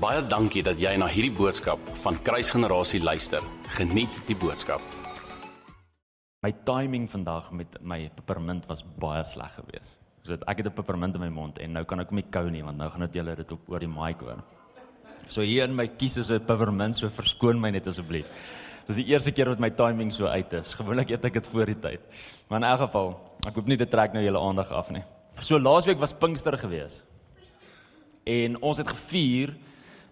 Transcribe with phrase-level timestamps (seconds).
[0.00, 3.44] Baie dankie dat jy na hierdie boodskap van Kruisgenerasie luister.
[3.76, 4.80] Geniet die boodskap.
[6.40, 9.98] My timing vandag met my peppermint was baie sleg geweest.
[10.24, 12.48] So ek het 'n peppermint in my mond en nou kan ek hom nie kou
[12.48, 14.42] nie want nou gaan dit julle dit op oor die mic hoor.
[15.28, 18.26] So hier in my kies is 'n peppermint, so verskoon my net asseblief.
[18.86, 20.74] Dis die eerste keer wat my timing so uit is.
[20.74, 22.00] Gewoonlik eet ek dit voor die tyd.
[22.48, 25.04] Maar in elk geval, ek hoop nie dit trek nou julle aandag af nie.
[25.40, 27.04] So laasweek was Pinkster geweest.
[28.24, 29.54] En ons het gevier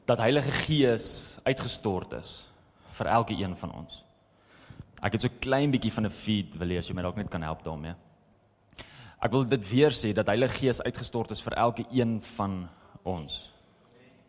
[0.08, 2.46] dat Heilige Gees uitgestort is
[2.96, 3.98] vir elke een van ons.
[5.04, 7.28] Ek het so klein bietjie van 'n feed wil hê as jy my dalk net
[7.30, 7.94] kan help daarmee.
[9.20, 12.68] Ek wil dit weer sê dat Heilige Gees uitgestort is vir elke een van
[13.04, 13.52] ons.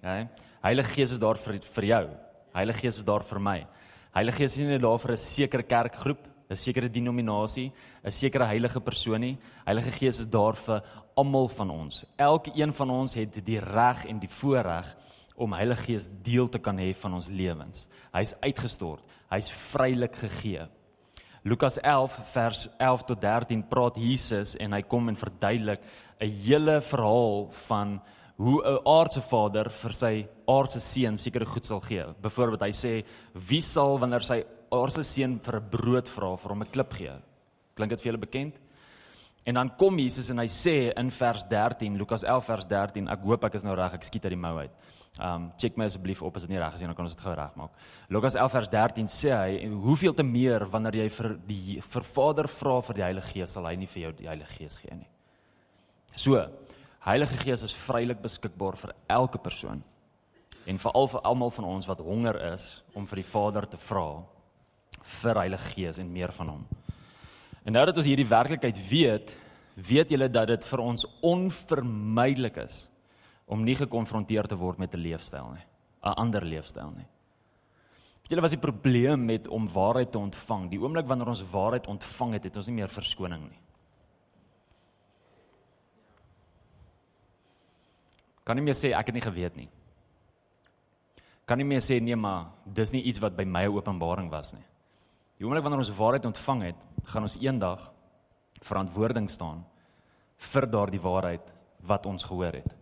[0.04, 0.28] Ja.
[0.62, 2.09] Heilige Gees is daar vir vir jou.
[2.54, 3.68] Heilige Gees is daar vir my.
[4.14, 7.72] Heilige Gees is nie net daar vir 'n sekere kerkgroep, 'n sekere denominasie,
[8.04, 9.38] 'n sekere heilige persoon nie.
[9.66, 10.84] Heilige Gees is daar vir
[11.16, 12.06] almal van ons.
[12.18, 14.96] Elke een van ons het die reg en die voorreg
[15.40, 17.88] om Heilige Gees deel te kan hê van ons lewens.
[18.14, 19.04] Hy's uitgestort.
[19.32, 20.68] Hy's vrylik gegee.
[21.48, 25.81] Lukas 11 vers 11 tot 13 praat Jesus en hy kom en verduidelik
[26.20, 28.02] 'n hele verhaal van
[28.38, 32.06] hoe 'n aardse vader vir sy aardse seun sekere goed sal gee.
[32.22, 36.62] Byvoorbeeld hy sê wie sal wanneer sy aardse seun vir 'n brood vra vir hom
[36.62, 37.16] 'n klip gee?
[37.76, 38.59] Klink dit vir julle bekend?
[39.48, 43.22] En dan kom Jesus en hy sê in vers 13, Lukas 11 vers 13, ek
[43.26, 44.73] hoop ek is nou reg, ek skiet uit die mou uit.
[45.26, 47.23] Um check my asseblief op as dit nie reg is nie, dan kan ons dit
[47.23, 47.86] gou regmaak.
[48.14, 52.50] Lukas 11 vers 13 sê hy, hoeveel te meer wanneer jy vir die vir Vader
[52.52, 55.09] vra vir die Heilige Gees, sal hy nie vir jou die Heilige Gees gee nie.
[56.14, 56.44] So,
[57.06, 59.81] Heilige Gees is vrylik beskikbaar vir elke persoon
[60.70, 64.09] en veral vir almal van ons wat honger is om vir die Vader te vra
[65.22, 66.68] vir Heilige Gees en meer van hom.
[67.66, 69.34] En nou dat ons hierdie werklikheid weet,
[69.76, 72.88] weet julle dat dit vir ons onvermydelik is
[73.50, 75.66] om nie gekonfronteer te word met 'n leefstyl nie,
[76.04, 77.08] 'n ander leefstyl nie.
[78.22, 80.69] Weet julle wat die probleem met om waarheid te ontvang?
[80.69, 83.59] Die oomblik wanneer ons waarheid ontvang het, het ons nie meer verskoning nie.
[88.44, 89.69] Kan nie meer sê ek het nie geweet nie.
[91.46, 94.66] Kan nie meer sê nee maar dis nie iets wat by my openbaring was nie.
[95.39, 97.85] Die oomblik wanneer ons waarheid ontvang het, gaan ons eendag
[98.67, 99.63] verantwoording staan
[100.51, 101.45] vir daardie waarheid
[101.88, 102.73] wat ons gehoor het.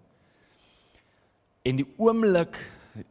[1.67, 2.57] En die oomblik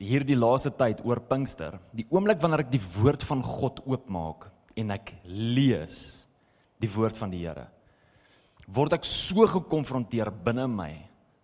[0.03, 4.91] hierdie laaste tyd oor Pinkster, die oomblik wanneer ek die woord van God oopmaak en
[4.97, 6.25] ek lees
[6.83, 7.69] die woord van die Here,
[8.67, 10.91] word ek so gekonfronteer binne my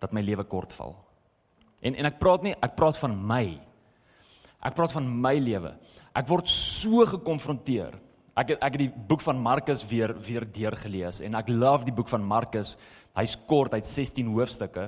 [0.03, 0.97] dat my lewe kort val.
[1.83, 3.45] En en ek praat nie, ek praat van my.
[4.63, 5.75] Ek praat van my lewe.
[6.15, 7.97] Ek word so gekonfronteer.
[8.39, 11.95] Ek het, ek het die boek van Markus weer weer deurgelees en ek love die
[11.95, 12.77] boek van Markus.
[13.19, 14.87] Hy's kort, hy't 16 hoofstukke,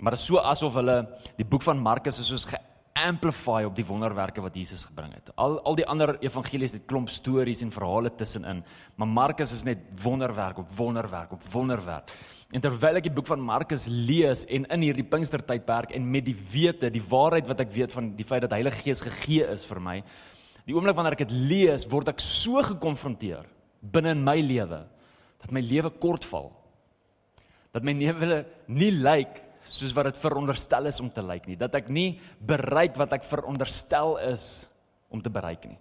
[0.00, 1.00] maar dit is so asof hulle
[1.38, 2.46] die boek van Markus is soos
[2.94, 5.32] geamplify op die wonderwerke wat Jesus gebring het.
[5.34, 8.62] Al al die ander evangelies het klomp stories en verhale tussenin,
[8.96, 12.12] maar Markus is net wonderwerk op wonderwerk op wonderwerk.
[12.54, 16.36] En terwyl ek die boek van Markus lees en in hierdie Pinkstertydperk en met die
[16.52, 19.82] wete, die waarheid wat ek weet van die feit dat Heilige Gees gegee is vir
[19.82, 19.96] my,
[20.64, 23.44] Die oomblik wanneer ek dit lees, word ek so gekonfronteer
[23.92, 24.80] binne in my lewe
[25.44, 26.48] dat my lewe kort val.
[27.76, 28.38] Dat my lewe
[28.72, 32.96] nie lyk soos wat dit veronderstel is om te lyk nie, dat ek nie bereik
[33.00, 34.66] wat ek veronderstel is
[35.10, 35.78] om te bereik nie.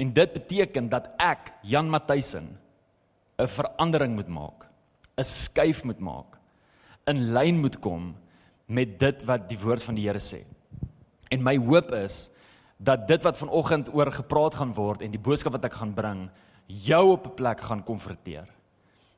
[0.00, 2.58] En dit beteken dat ek Jan Matthysen
[3.38, 4.66] 'n verandering moet maak,
[5.18, 6.38] 'n skuif moet maak,
[7.06, 8.16] in lyn moet kom
[8.66, 10.44] met dit wat die woord van die Here sê.
[11.30, 12.30] En my hoop is
[12.76, 16.30] dat dit wat vanoggend oor gepraat gaan word en die boodskap wat ek gaan bring
[16.66, 18.55] jou op 'n plek gaan konfronteer.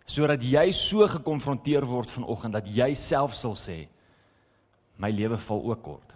[0.08, 3.82] Sodat jy so gekonfronteer word vanoggend dat jy self sal sê
[4.98, 6.14] my lewe val ook kort.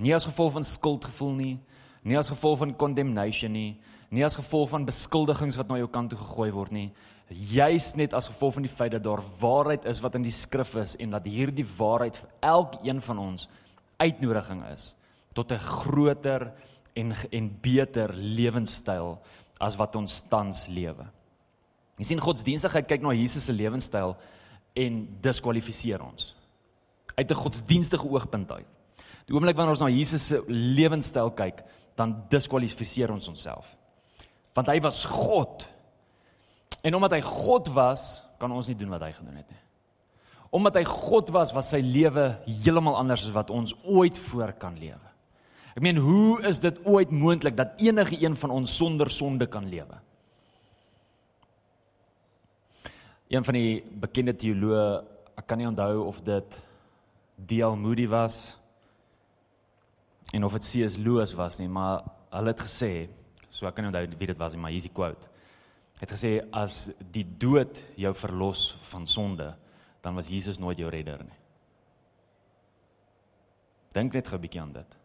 [0.00, 1.56] Nie as gevolg van skuldgevoel nie,
[2.02, 3.76] nie as gevolg van condemnation nie,
[4.10, 6.88] nie as gevolg van beskuldigings wat na jou kant toe gegooi word nie,
[7.30, 10.74] juis net as gevolg van die feit dat daar waarheid is wat in die skrif
[10.80, 13.46] is en dat hierdie waarheid vir elkeen van ons
[14.00, 14.94] uitnodiging is
[15.36, 16.52] tot 'n groter
[16.96, 19.18] en en beter lewenstyl
[19.60, 21.06] as wat ons tans lewe.
[22.00, 24.14] Jy sien godsdienstigheid kyk na Jesus se lewenstyl
[24.80, 26.30] en diskwalifiseer ons
[27.20, 28.66] uit 'n godsdienstige oogpunt uit.
[29.26, 31.62] Die oomblik wanneer ons na Jesus se lewenstyl kyk,
[31.96, 33.76] dan diskwalifiseer ons onsself.
[34.54, 35.68] Want hy was God.
[36.82, 39.60] En omdat hy God was, kan ons nie doen wat hy gedoen het nie.
[40.50, 44.78] Omdat hy God was, was sy lewe heeltemal anders as wat ons ooit voor kan
[44.78, 45.10] lewe.
[45.76, 49.68] Ek meen, hoe is dit ooit moontlik dat enige een van ons sonder sonde kan
[49.68, 50.00] lewe?
[53.30, 54.86] Een van die bekende teoloë,
[55.38, 56.56] ek kan nie onthou of dit
[57.46, 57.76] D.L.
[57.78, 58.56] Moody was
[60.34, 60.98] en of dit C.S.
[60.98, 62.02] Lewis was nie, maar
[62.34, 63.08] hulle het gesê,
[63.50, 65.30] so ek kan nie onthou wie dit was nie, maar hier is die quote.
[66.00, 69.52] Het gesê as die dood jou verlos van sonde,
[70.02, 71.38] dan was Jesus nooit jou redder nie.
[73.94, 74.96] Dink net gou 'n bietjie aan dit.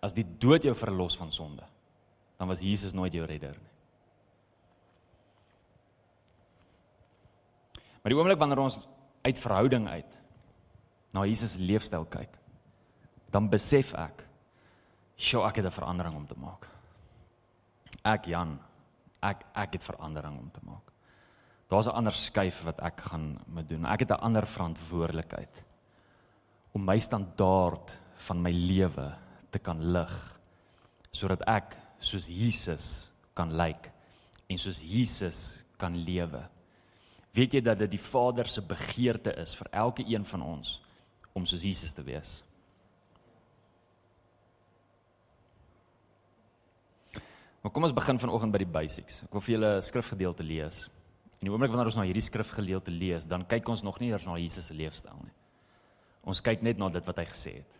[0.00, 1.64] As die dood jou verlos van sonde,
[2.38, 3.67] dan was Jesus nooit jou redder nie.
[8.08, 8.78] Maar die oomblik wanneer ons
[9.20, 10.12] uit verhouding uit
[11.12, 12.38] na Jesus se leefstyl kyk,
[13.28, 14.24] dan besef ek,
[15.18, 16.66] "Sjoe, ek het 'n verandering om te maak."
[18.02, 18.58] Ek Jan,
[19.22, 20.90] ek ek het verandering om te maak.
[21.68, 23.84] Daar's 'n ander skuif wat ek gaan moet doen.
[23.84, 25.64] Ek het 'n ander verantwoordelikheid
[26.72, 29.18] om my standaard van my lewe
[29.50, 30.38] te kan lig
[31.10, 33.92] sodat ek soos Jesus kan lyk
[34.48, 36.48] en soos Jesus kan lewe.
[37.36, 40.78] Weet jy dat dit die Vader se begeerte is vir elke een van ons
[41.36, 42.38] om soos Jesus te wees?
[47.62, 49.22] Maar kom ons begin vanoggend by die basics.
[49.26, 50.88] Ek wil vir julle 'n skrifgedeelte lees.
[51.38, 54.26] En die oomblik wanneer ons na hierdie skrifgedeelte lees, dan kyk ons nog nie eers
[54.26, 55.34] na Jesus se leefstyl nie.
[56.24, 57.74] Ons kyk net na dit wat hy gesê het.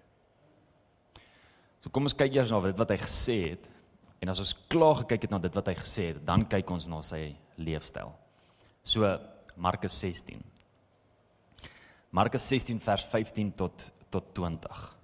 [1.81, 3.69] So kom ons kyk eers na dit wat hy gesê het.
[4.21, 6.89] En as ons klaar gekyk het na dit wat hy gesê het, dan kyk ons
[6.91, 8.13] na sy leefstyl.
[8.83, 9.07] So
[9.59, 10.39] Markus 16.
[12.11, 14.97] Markus 16 vers 15 tot tot 20.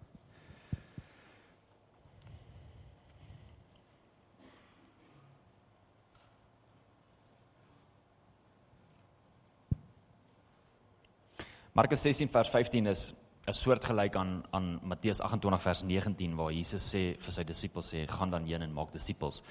[11.74, 13.12] Markus 16 vers 15 is
[13.46, 18.06] 'n soortgelyk aan aan Matteus 28 vers 19 waar Jesus sê vir sy disippels sê
[18.08, 19.42] gaan dan heen en maak disippels.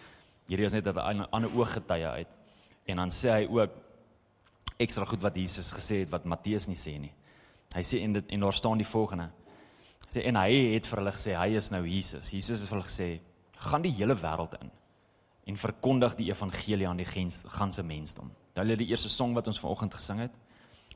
[0.48, 2.28] Hierdie is net 'n ander ooggetuie uit.
[2.86, 3.72] En dan sê hy ook
[4.84, 7.14] ekstra goed wat Jesus gesê het wat Matteus nie sê nie.
[7.74, 9.30] Hy sê en dit en daar staan die volgende.
[10.06, 12.32] Hy sê en hy het vir hulle gesê hy is nou Jesus.
[12.36, 13.10] Jesus het vir hulle gesê
[13.64, 14.72] gaan die hele wêreld in
[15.50, 18.30] en verkondig die evangelie aan die ganse mensdom.
[18.56, 20.38] Hulle het die eerste song wat ons vanoggend gesing het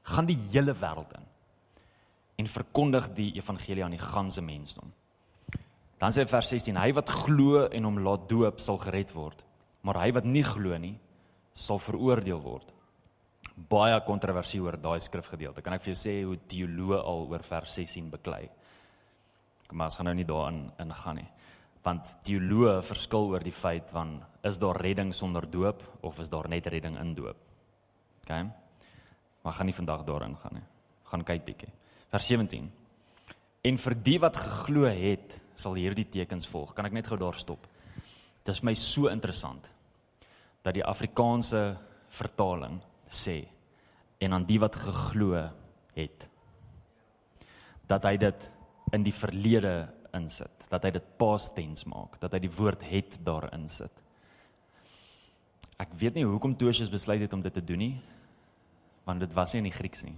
[0.08, 1.26] gaan die hele wêreld in
[2.38, 4.92] en verkondig die evangelie aan die ganse mensdom.
[5.98, 9.42] Dan sê vers 16: Hy wat glo en hom laat doop sal gered word,
[9.82, 10.96] maar hy wat nie glo nie
[11.58, 12.70] sal veroordeel word.
[13.58, 15.64] Baie kontroversie oor daai skrifgedeelte.
[15.66, 18.44] Kan ek vir jou sê hoe teoloë al oor vers 16 beklei?
[19.68, 21.28] Kom maar, ons gaan nou nie daarin ingaan nie.
[21.84, 26.48] Want teoloë verskil oor die feit van is daar redding sonder doop of is daar
[26.52, 27.44] net redding in doop?
[28.28, 28.40] OK
[29.48, 30.66] maar gaan nie vandag daarin gaan nie.
[31.08, 31.70] Gaan kyk bietjie.
[32.12, 32.66] Vers 17.
[33.64, 36.74] En vir die wat geglo het, sal hierdie tekens volg.
[36.76, 37.64] Kan ek net gou daar stop?
[38.44, 39.70] Dit is my so interessant
[40.68, 41.62] dat die Afrikaanse
[42.12, 42.82] vertaling
[43.14, 43.44] sê
[44.20, 45.38] en aan die wat geglo
[45.96, 46.28] het
[47.88, 48.50] dat hy dit
[48.96, 53.18] in die verlede insit, dat hy dit past tense maak, dat hy die woord het
[53.24, 54.04] daarin sit.
[55.80, 57.96] Ek weet nie hoekom Tosius besluit het om dit te doen nie
[59.08, 60.18] want dit was nie in die Grieks nie.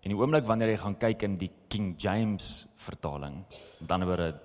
[0.00, 3.40] En die oomblik wanneer jy gaan kyk in die King James vertaling,
[3.82, 4.44] dan word dit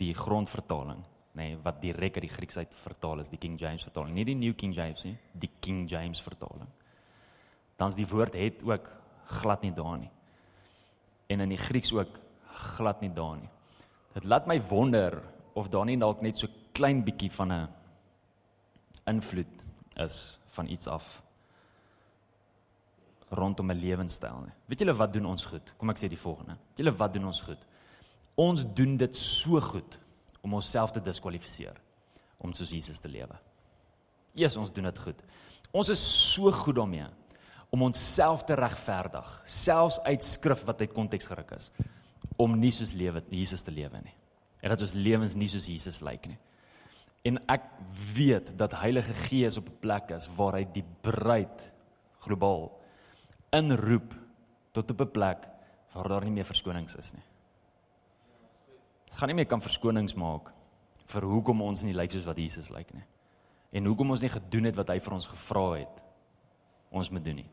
[0.00, 1.04] die grondvertaling,
[1.34, 4.26] nê, nee, wat direk uit die Grieks uit vertaal is, die King James vertaling, nie
[4.28, 6.70] die New King James nie, die King James vertaling.
[7.80, 8.90] Dan's die woord het ook
[9.40, 10.10] glad nie daar nie.
[11.26, 12.20] En in die Grieks ook
[12.76, 13.50] glad nie daar nie.
[14.14, 15.18] Dit laat my wonder
[15.58, 17.68] of daar nie dalk net so klein bietjie van 'n
[19.10, 19.64] invloed
[19.96, 21.22] is van iets af
[23.30, 24.54] rondom 'n lewenstyl nie.
[24.66, 25.74] Weet julle wat doen ons goed?
[25.76, 26.56] Kom ek sê die volgende.
[26.68, 27.66] Weet julle wat doen ons goed?
[28.34, 29.98] Ons doen dit so goed
[30.44, 31.80] om onsself te diskwalifiseer
[32.44, 33.36] om soos Jesus te lewe.
[34.36, 35.20] Eers ons doen dit goed.
[35.72, 37.06] Ons is so goed daarmee
[37.74, 41.72] om onsself te regverdig, selfs uit skrif wat uit konteks geruk is,
[42.38, 44.14] om nie soos lewe Jesus te lewe nie.
[44.62, 46.38] En dat ons lewens nie soos Jesus lyk nie.
[47.26, 47.66] En ek
[48.14, 51.72] weet dat Heilige Gees op 'n plek is waar hy die bruid
[52.22, 52.70] globaal
[53.52, 54.14] inroep
[54.72, 55.48] tot op 'n plek
[55.94, 57.24] waar daar nie meer verskonings is nie.
[59.14, 60.48] Ons gaan nie meer kan verskonings maak
[61.12, 63.04] vir hoekom ons nie lyk soos wat Jesus lyk nie.
[63.78, 66.00] En hoekom ons nie gedoen het wat hy vir ons gevra het
[66.90, 67.46] ons moet doen nie.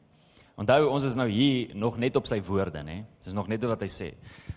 [0.58, 3.03] Onthou ons is nou hier nog net op sy woorde, nê?
[3.22, 4.10] Dit is nog net wat hy sê.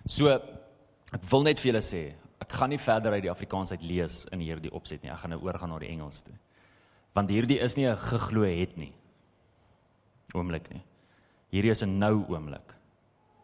[0.08, 2.02] So ek wil net vir julle sê,
[2.40, 5.12] ek gaan nie verder uit die Afrikaans uit lees in hierdie opset nie.
[5.12, 6.38] Ek gaan nou oorgaan na die Engels toe.
[7.12, 8.94] Want hierdie is nie 'n geglo het nie.
[10.32, 10.82] Oomblik nie.
[11.52, 12.72] Hierdie is 'n nou oomblik.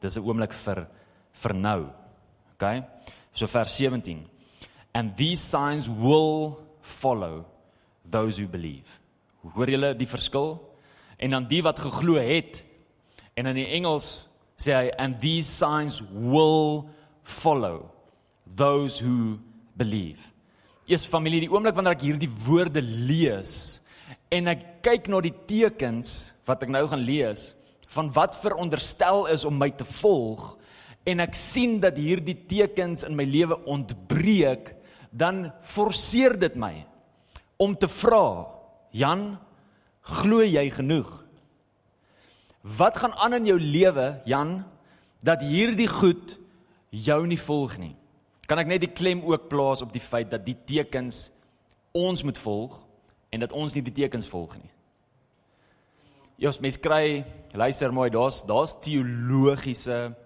[0.01, 0.89] Dis 'n oomblik vir
[1.33, 1.93] vir nou.
[2.55, 2.65] OK?
[3.35, 4.27] So vers 17.
[4.95, 7.47] And these signs will follow
[8.11, 8.99] those who believe.
[9.55, 10.59] Hoor julle die verskil?
[11.19, 12.65] En dan die wat geglo het.
[13.37, 16.91] En in die Engels Sê hy and these signs will
[17.25, 17.89] follow
[18.45, 19.39] those who
[19.81, 20.21] believe.
[20.91, 23.79] Eers familie, die oomblik wanneer ek hierdie woorde lees
[24.35, 27.55] en ek kyk na die tekens wat ek nou gaan lees
[27.95, 30.53] van wat veronderstel is om my te volg
[31.09, 34.75] en ek sien dat hierdie tekens in my lewe ontbreek,
[35.11, 36.87] dan forceer dit my
[37.61, 38.47] om te vra,
[38.91, 39.39] Jan,
[40.03, 41.11] glo jy genoeg?
[42.61, 44.61] Wat gaan aan in jou lewe, Jan,
[45.25, 46.37] dat hierdie goed
[46.91, 47.95] jou nie volg nie?
[48.51, 51.29] Kan ek net die klem ook plaas op die feit dat die tekens
[51.95, 52.75] ons moet volg
[53.31, 54.73] en dat ons nie die tekens volg nie?
[56.41, 60.17] Ja, mens kry luister mooi, daar's daar's teologiese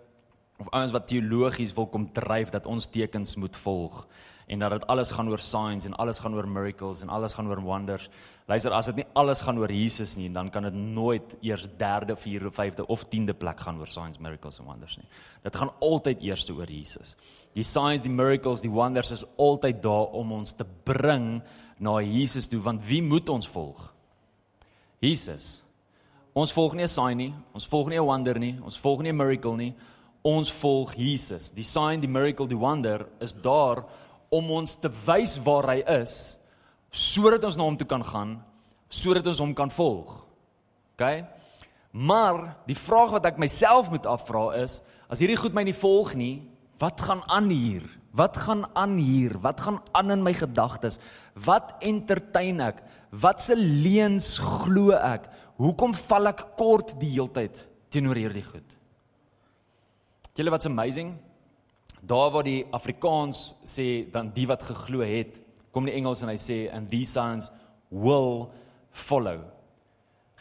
[0.64, 4.06] of ouens wat teologies wil kom dryf dat ons tekens moet volg
[4.46, 7.48] en dat dit alles gaan oor signs en alles gaan oor miracles en alles gaan
[7.48, 8.08] oor wonders.
[8.46, 12.16] Luister, as dit nie alles gaan oor Jesus nie, dan kan dit nooit eers derde,
[12.16, 15.08] vierde, vyfde of tiende plek gaan oor signs, miracles en wonders nie.
[15.42, 17.14] Dit gaan altyd eers oor Jesus.
[17.56, 21.42] Die signs, die miracles, die wonders is altyd daar om ons te bring
[21.78, 23.80] na Jesus toe, want wie moet ons volg?
[25.00, 25.62] Jesus.
[26.34, 29.10] Ons volg nie 'n sign nie, ons volg nie 'n wonder nie, ons volg nie
[29.12, 29.74] 'n miracle nie
[30.24, 31.50] ons volg Jesus.
[31.52, 33.84] Die sign, die miracle, die wonder is daar
[34.32, 36.34] om ons te wys waar hy is
[36.94, 38.36] sodat ons na hom toe kan gaan,
[38.86, 40.12] sodat ons hom kan volg.
[40.94, 41.02] OK?
[41.90, 42.38] Maar
[42.68, 44.76] die vraag wat ek myself moet afvra is,
[45.10, 46.36] as hierdie goed my nie volg nie,
[46.78, 47.88] wat gaan aan hier?
[48.14, 49.34] Wat gaan aan hier?
[49.42, 51.00] Wat gaan aan in my gedagtes?
[51.34, 52.78] Wat entertain ek?
[53.10, 55.26] Wat se leuns glo ek?
[55.58, 58.78] Hoekom val ek kort die heeltyd teenoor hierdie goed?
[60.34, 61.14] Julle wat's amazing?
[62.02, 65.38] Daar waar die Afrikaans sê dan die wat geglo het,
[65.70, 67.50] kom die Engels en hy sê and these signs
[67.90, 68.48] will
[68.90, 69.44] follow.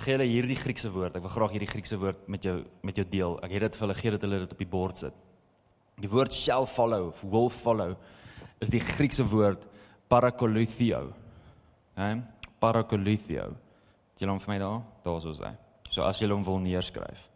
[0.01, 1.13] Gee hulle hierdie Griekse woord.
[1.13, 3.37] Ek wil graag hierdie Griekse woord met jou met jou deel.
[3.45, 5.23] Ek het dit vir hulle gee dat hulle dit op die bord sit.
[6.01, 7.93] Die woord shall follow of will follow
[8.65, 9.69] is die Griekse woord
[10.09, 11.05] parakoluthio.
[12.01, 12.15] Hè?
[12.63, 13.51] Parakoluthio.
[14.17, 14.81] Jy loop vir my daar?
[15.05, 15.53] Daar sou sy.
[15.93, 17.27] So as jy hom wil neerskryf.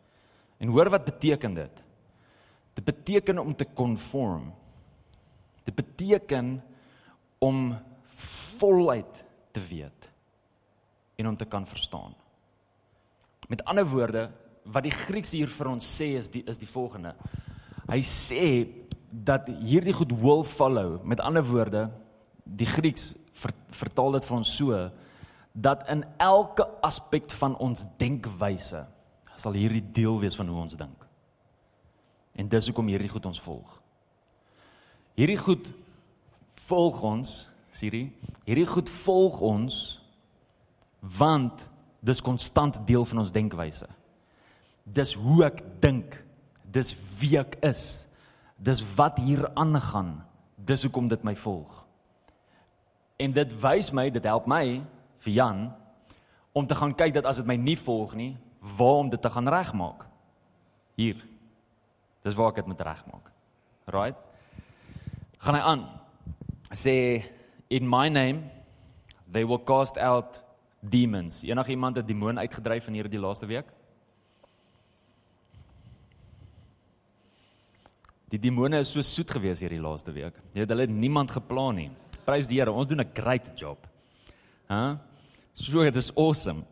[0.58, 1.84] En hoor wat beteken dit?
[2.78, 4.52] Dit beteken om te conform.
[5.66, 6.62] Dit beteken
[7.42, 7.78] om
[8.58, 10.10] voluit te weet
[11.16, 12.14] en om te kan verstaan.
[13.48, 14.30] Met ander woorde,
[14.64, 17.16] wat die Grieks hier vir ons sê is die is die volgende.
[17.88, 18.46] Hy sê
[19.10, 21.00] dat hierdie goed will follow.
[21.04, 21.88] Met ander woorde,
[22.44, 24.84] die Grieks ver, vertaal dit vir ons so
[25.58, 28.84] dat in elke aspek van ons denkwyse
[29.38, 31.07] sal hierdie deel wees van hoe ons dink.
[32.38, 33.78] En dis hoekom hierdie goed ons volg.
[35.18, 35.72] Hierdie goed
[36.68, 37.32] volg ons,
[37.74, 38.06] Siri.
[38.46, 39.78] Hierdie goed volg ons
[41.18, 41.64] want
[42.06, 43.88] dis konstant deel van ons denkwyse.
[44.84, 46.18] Dis hoe ek dink.
[46.64, 48.06] Dis wie ek is.
[48.58, 50.18] Dis wat hier aangaan.
[50.58, 51.72] Dis hoekom dit my volg.
[53.18, 54.80] En dit wys my, dit help my
[55.26, 55.68] vir Jan
[56.58, 58.32] om te gaan kyk dat as dit my nie volg nie,
[58.78, 60.08] waar om dit te gaan regmaak.
[60.98, 61.20] Hier.
[62.28, 63.32] Dis waar ek dit moet regmaak.
[63.96, 64.20] Right?
[65.46, 65.86] Gaan hy aan.
[66.76, 67.24] Sê
[67.72, 68.52] in my name
[69.32, 70.42] they will cast out
[70.84, 71.44] demons.
[71.48, 73.72] Enige iemand 'n demoon uitgedryf in hierdie laaste week?
[78.28, 80.36] Die demone is so soet gewees hierdie laaste week.
[80.54, 81.92] Jy het hulle niemand geplan nie.
[82.26, 83.88] Prys die Here, ons doen 'n great job.
[84.68, 84.76] Hæ?
[84.76, 84.98] Huh?
[85.54, 86.66] So dit is awesome.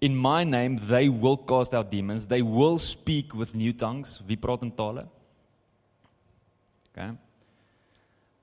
[0.00, 2.26] In my name they will cast out demons.
[2.26, 4.20] They will speak with new tongues.
[4.26, 5.04] Wie praat in tale?
[6.90, 7.10] OK.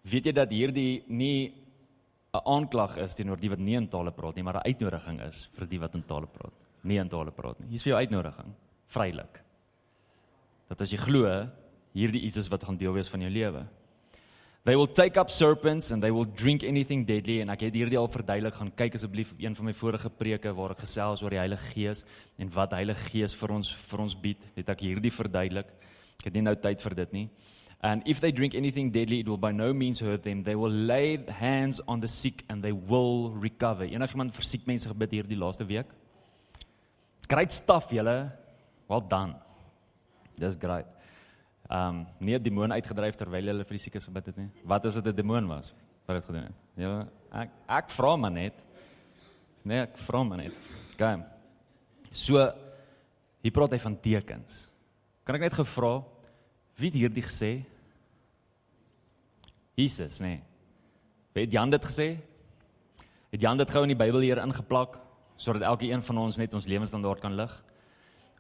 [0.08, 1.54] Weet jy dat hierdie nie
[2.38, 5.50] 'n aanklag is teenoor die wat nie in tale praat nie, maar 'n uitnodiging is
[5.58, 6.54] vir die wat in tale praat.
[6.84, 7.70] Nie in tale praat nie.
[7.70, 8.54] Hier's vir jou uitnodiging,
[8.88, 9.42] vrylik.
[10.70, 11.50] Dat as jy glo,
[11.94, 13.68] hierdie iets is wat gaan deel wees van jou lewe.
[14.68, 17.96] They will take up serpents and they will drink anything deadly en ek het hierdie
[17.96, 21.32] al verduidelik gaan kyk asseblief op een van my vorige preke waar ek gesels oor
[21.32, 22.02] die Heilige Gees
[22.36, 24.42] en wat Heilige Gees vir ons vir ons bied.
[24.58, 25.70] Het ek hierdie verduidelik.
[26.20, 27.24] Ek het nie nou tyd vir dit nie.
[27.80, 30.44] And if they drink anything deadly it will by no means hurt them.
[30.44, 33.88] They will lay hands on the sick and they will recover.
[33.88, 35.96] Enigiemand vir siek mense gebid hierdie laaste week?
[37.32, 38.18] Great stuff julle.
[38.92, 39.40] Well done.
[40.36, 40.97] Dis great.
[41.68, 44.50] Ehm um, nie 'n demoon uitgedryf terwyl hulle vir die siekes gebid het nie.
[44.64, 45.74] Wat as dit 'n demoon was
[46.06, 46.56] wat dit gedoen het?
[46.76, 48.54] Ja, ek ek vra maar net.
[49.64, 50.54] Nee, ek vra maar net.
[50.98, 51.26] Gaan.
[52.12, 52.38] So
[53.42, 54.70] hier praat hy van tekens.
[55.24, 56.04] Kan ek net gevra
[56.78, 57.66] wie het hierdie gesê?
[59.76, 60.42] Jesus, nee.
[61.34, 62.18] Wie het Jan dit gesê?
[63.30, 64.98] Het Jan dit gou in die Bybel hier ingeplak
[65.38, 67.52] sodat elke een van ons net ons lewensstandaard kan lig?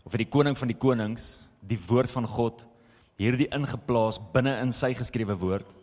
[0.03, 2.63] Of het die koning van die konings die woord van God
[3.17, 5.74] hierdie ingeplaas binne in sy geskrewe woord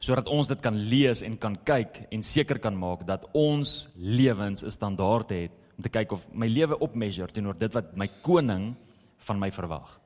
[0.00, 4.64] sodat ons dit kan lees en kan kyk en seker kan maak dat ons lewens
[4.64, 8.74] 'n standaard het om te kyk of my lewe opmeasure teenoor dit wat my koning
[9.18, 10.00] van my verwag.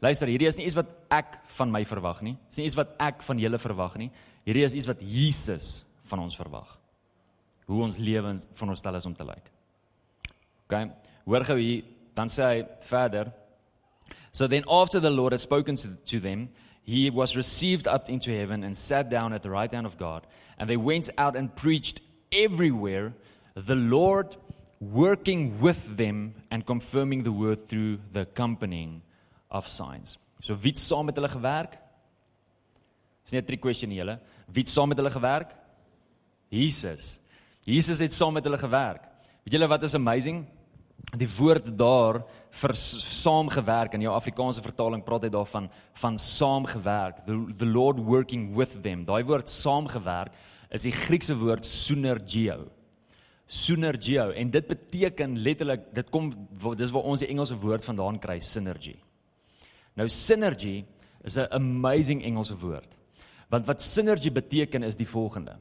[0.00, 2.36] Luister, hierdie is nie iets wat ek van my verwag nie.
[2.48, 4.10] Dis nie iets wat ek van julle verwag nie.
[4.44, 6.78] Hierdie is iets wat Jesus van ons verwag.
[7.66, 9.50] Hoe ons lewens van ons stel is om te lyk.
[10.66, 10.90] OK.
[11.24, 13.32] Hoor gou hier, dan sê hy verder
[14.34, 16.48] So then, after the Lord had spoken to, to them,
[16.82, 20.26] he was received up into heaven and sat down at the right hand of God.
[20.58, 22.00] And they went out and preached
[22.32, 23.14] everywhere,
[23.54, 24.36] the Lord
[24.80, 29.02] working with them and confirming the word through the accompanying
[29.52, 30.18] of signs.
[30.42, 31.78] So wie het saam met hulle gewerk?
[33.24, 34.18] Dis net 'n question julle.
[34.50, 35.54] Wie het saam met hulle gewerk?
[36.48, 37.20] Jesus.
[37.62, 39.02] Jesus het saam met hulle gewerk.
[39.44, 40.44] Weet julle wat is amazing?
[41.14, 42.22] Die woord daar
[42.60, 43.94] vir saamgewerk.
[43.94, 45.68] In jou Afrikaanse vertaling praat hy daarvan
[46.00, 47.24] van saamgewerk.
[47.26, 49.04] The, the lord working with them.
[49.08, 50.34] Daai woord saamgewerk
[50.74, 52.64] is die Griekse woord synergio.
[53.46, 54.30] Synergio.
[54.32, 56.32] En dit beteken letterlik dit kom
[56.78, 58.96] dis waar ons die Engelse woord vandaan kry synergy.
[59.94, 60.84] Nou synergy
[61.24, 62.96] is 'n amazing Engelse woord.
[63.50, 65.56] Want wat synergy beteken is die volgende.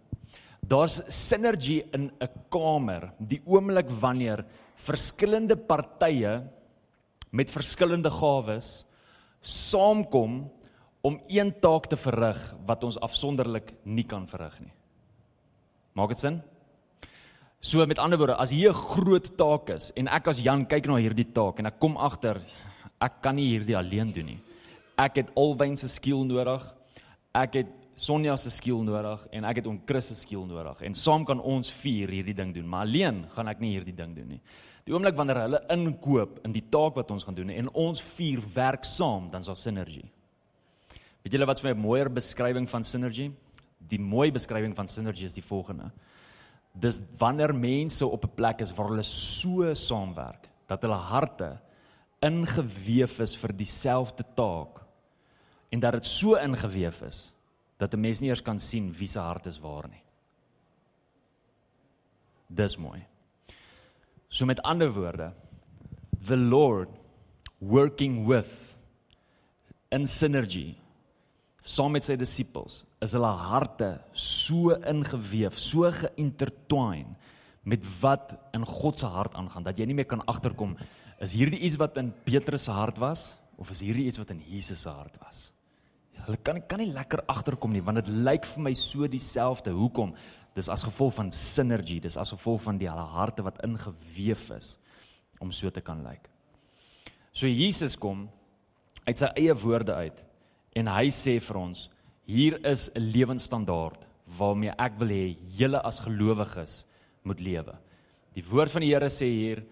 [0.61, 3.13] Daar's synergy in 'n kamer.
[3.19, 6.41] Die oomblik wanneer verskillende partye
[7.31, 8.85] met verskillende gawes
[9.41, 10.43] saamkom
[11.03, 14.73] om een taak te verrig wat ons afsonderlik nie kan verrig nie.
[15.93, 16.41] Maak dit sin?
[17.63, 20.87] So met ander woorde, as hier 'n groot taak is en ek as Jan kyk
[20.87, 22.41] na hierdie taak en ek kom agter
[23.01, 24.39] ek kan nie hierdie alleen doen nie.
[24.97, 26.63] Ek het alwyn se skill nodig.
[27.33, 30.95] Ek het Sonja se skill nodig en ek het om Chris se skill nodig en
[30.97, 34.31] saam kan ons vier hierdie ding doen, maar alleen gaan ek nie hierdie ding doen
[34.33, 34.41] nie.
[34.83, 38.41] Die oomblik wanneer hulle inkoop in die taak wat ons gaan doen en ons vier
[38.55, 40.07] werk saam, dan is daar sinergie.
[41.23, 43.31] Weet julle wat vir my 'n mooier beskrywing van sinergie?
[43.79, 45.91] Die mooi beskrywing van sinergie is die volgende.
[46.73, 51.59] Dis wanneer mense op 'n plek is waar hulle so saamwerk dat hulle harte
[52.21, 54.81] ingeweef is vir dieselfde taak
[55.69, 57.32] en dat dit so ingeweef is
[57.83, 60.03] dat 'n mens nie eers kan sien wie se hart is waar nie.
[62.47, 63.03] Dis mooi.
[64.29, 65.33] So met ander woorde,
[66.25, 66.89] the Lord
[67.59, 68.75] working with
[69.91, 70.75] in synergy
[71.63, 77.15] saam met sy disippels is hulle harte so ingeweef, so geïntertwine
[77.63, 80.75] met wat in God se hart aangaan dat jy nie meer kan agterkom
[81.23, 84.41] is hierdie iets wat in Petrus se hart was of is hierdie iets wat in
[84.43, 85.52] Jesus se hart was.
[86.25, 89.73] Hulle kan kan nie lekker agterkom nie want dit lyk vir my so dieselfde.
[89.75, 90.13] Hoekom?
[90.55, 94.77] Dis as gevolg van synergy, dis as gevolg van die hulle harte wat ingeweef is
[95.41, 96.29] om so te kan lyk.
[97.33, 98.27] So Jesus kom
[99.07, 100.21] uit sy eie woorde uit
[100.77, 101.89] en hy sê vir ons
[102.29, 104.05] hier is 'n lewensstandaard
[104.37, 106.85] waarmee ek wil hê julle as gelowiges
[107.23, 107.75] moet lewe.
[108.35, 109.63] Die woord van die Here sê hier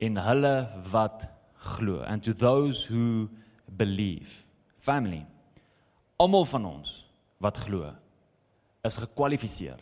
[0.00, 3.28] en hulle wat glo and to those who
[3.76, 4.44] believe
[4.76, 5.26] family
[6.22, 6.94] almal van ons
[7.42, 7.90] wat glo
[8.86, 9.80] is gekwalifiseer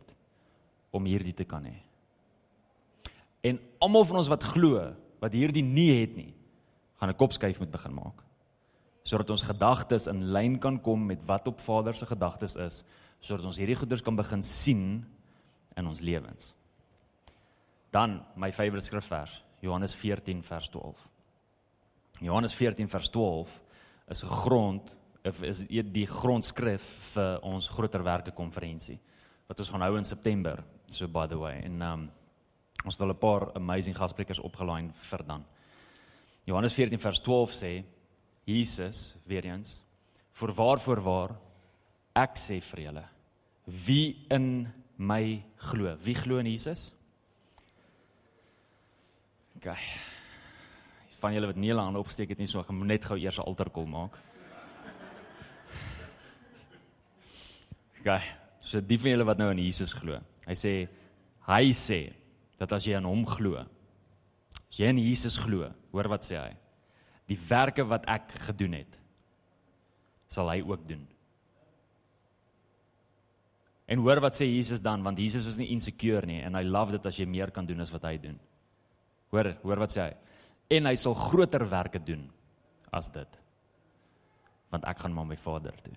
[0.97, 1.77] om hierdie te kan hê.
[3.45, 6.33] En almal van ons wat glo wat hierdie nie het nie,
[6.97, 8.25] gaan 'n kopskuif moet begin maak
[9.11, 12.85] sodat ons gedagtes in lyn kan kom met wat op Vader se gedagtes is,
[13.21, 15.05] sodat ons hierdie goeders kan begin sien
[15.77, 16.53] in ons lewens.
[17.91, 21.09] Dan my favourite skrifvers, Johannes 14 vers 12.
[22.21, 23.61] Johannes 14 vers 12
[24.09, 24.29] is 'n
[25.23, 28.99] grond is die grondskrif vir ons groterwerke konferensie
[29.49, 30.63] wat ons gaan hou in September.
[30.89, 32.11] So by the way en um
[32.85, 35.45] ons het al 'n paar amazing gastsprekers opgelaai vir dan.
[36.47, 37.85] Johannes 14 vers 12 sê
[38.47, 39.83] Jesus weer eens
[40.33, 41.37] vir waar vir waar
[42.15, 43.05] ek sê vir julle
[43.67, 45.97] wie in my glo.
[45.97, 46.93] Wie glo in Jesus?
[49.57, 49.77] OK.
[51.21, 53.47] Van julle wat nie hulle hande opgesteek het nie, so gaan net gou eers 'n
[53.47, 54.19] altarkol maak.
[58.01, 58.31] OK.
[58.65, 60.21] So die van julle wat nou in Jesus glo.
[60.47, 60.73] Hy sê
[61.51, 62.01] hy sê
[62.61, 63.61] dat as jy aan hom glo,
[64.71, 66.51] as jy in Jesus glo, hoor wat sê hy?
[67.31, 68.99] Die werke wat ek gedoen het,
[70.31, 71.03] sal hy ook doen.
[73.91, 76.95] En hoor wat sê Jesus dan want Jesus is nie insecure nie en hy love
[76.95, 78.37] dit as jy meer kan doen as wat hy doen.
[79.35, 80.13] Hoor, hoor wat sê hy?
[80.79, 82.29] En hy sal groter werke doen
[82.95, 83.41] as dit.
[84.71, 85.97] Want ek gaan maar my Vader toe.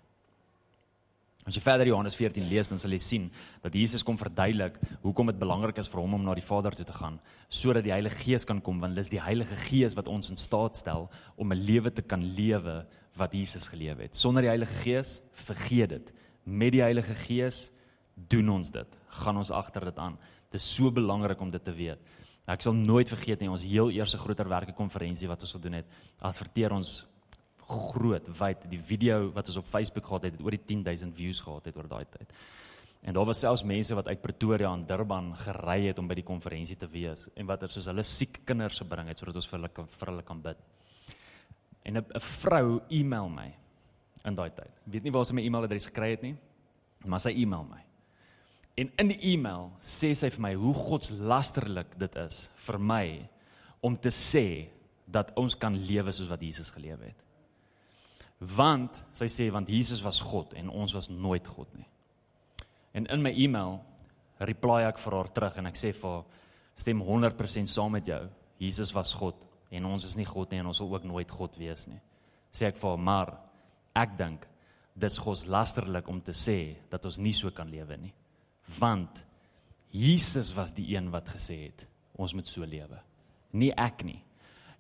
[1.44, 3.26] As jy verder Johannes 14 lees, dan sal jy sien
[3.64, 6.86] dat Jesus kom verduidelik hoekom dit belangrik is vir hom om na die Vader toe
[6.88, 7.20] te gaan,
[7.52, 10.40] sodat die Heilige Gees kan kom, want dit is die Heilige Gees wat ons in
[10.40, 12.86] staat stel om 'n lewe te kan lewe
[13.18, 14.16] wat Jesus gelewe het.
[14.16, 16.14] Sonder die Heilige Gees, vergeet dit.
[16.46, 17.72] Met die Heilige Gees
[18.16, 18.88] doen ons dit.
[19.08, 20.18] Gaan ons agter dit aan.
[20.50, 22.00] Dit is so belangrik om dit te weet.
[22.48, 25.86] Ek sal nooit vergeet nie ons heel eerste groter werke konferensie wat ons gedoen het.
[26.22, 27.06] Adverteer ons
[27.68, 31.42] groot wyd die video wat ons op Facebook gehad het, het oor die 10000 views
[31.44, 32.34] gehad het oor daai tyd.
[33.04, 36.28] En daar was selfs mense wat uit Pretoria aan Durban gery het om by die
[36.28, 39.60] konferensie te wees en wat er soos hulle siek kinders gebring het sodat ons vir
[39.60, 40.62] hulle kan vir hulle kan bid.
[41.84, 43.50] En 'n vrou e-mail my
[44.24, 44.72] in daai tyd.
[44.88, 46.36] Ek weet nie waar sy my e-mailadres gekry het nie,
[47.06, 47.82] maar sy e-mail my.
[48.78, 53.30] En in die e-mail sê sy vir my hoe godslasterlik dit is vir my
[53.82, 54.70] om te sê
[55.06, 57.24] dat ons kan lewe soos wat Jesus gelewe het
[58.44, 61.88] want sy sê want Jesus was God en ons was nooit God nie.
[62.94, 63.80] En in my e-mail
[64.44, 66.26] reply ek vir haar terug en ek sê vir haar
[66.76, 68.22] stem 100% saam met jou.
[68.62, 69.40] Jesus was God
[69.74, 72.02] en ons is nie God nie en ons sal ook nooit God wees nie.
[72.54, 73.34] Sê ek vir haar maar
[73.98, 74.48] ek dink
[74.94, 78.14] dis godslasterlik om te sê dat ons nie so kan lewe nie.
[78.80, 79.24] Want
[79.94, 83.00] Jesus was die een wat gesê het ons moet so lewe.
[83.58, 84.20] Nie ek nie.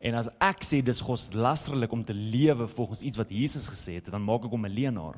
[0.04, 4.10] En as ek sê dis godslasterlik om te lewe volgens iets wat Jesus gesê het,
[4.12, 5.16] dan maak ek hom 'n leenaar.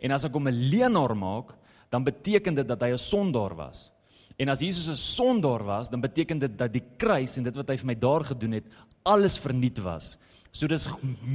[0.00, 1.52] En as ek hom 'n leenaar maak,
[1.90, 3.90] dan beteken dit dat hy 'n sondaar was.
[4.38, 7.68] En as Jesus 'n sondaar was, dan beteken dit dat die kruis en dit wat
[7.68, 8.64] hy vir my daar gedoen het,
[9.02, 10.18] alles verniet was.
[10.50, 10.88] So dis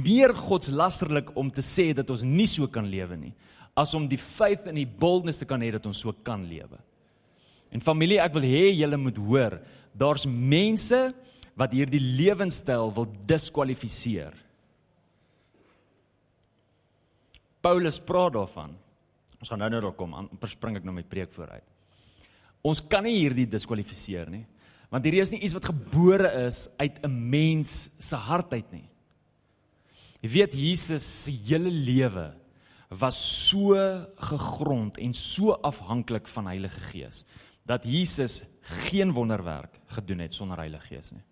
[0.04, 3.34] meer godslasterlik om te sê dat ons nie so kan lewe nie,
[3.74, 6.78] as om die faith en die boldness te kan hê dat ons so kan lewe.
[7.70, 9.60] En familie, ek wil hê julle moet hoor,
[9.94, 11.14] daar's mense
[11.58, 14.32] wat hierdie lewenstyl wil diskwalifiseer.
[17.62, 18.72] Paulus praat daarvan.
[19.42, 21.66] Ons gaan nou nou daar kom, amper spring ek nou my preek vooruit.
[22.62, 24.44] Ons kan nie hierdie diskwalifiseer nie,
[24.92, 28.88] want hierdie is nie iets wat gebore is uit 'n mens se hart uit nie.
[30.22, 32.32] Jy weet Jesus se hele lewe
[32.90, 33.16] was
[33.48, 33.74] so
[34.16, 37.24] gegrond en so afhanklik van Heilige Gees
[37.66, 41.22] dat Jesus geen wonderwerk gedoen het sonder Heilige Gees nie.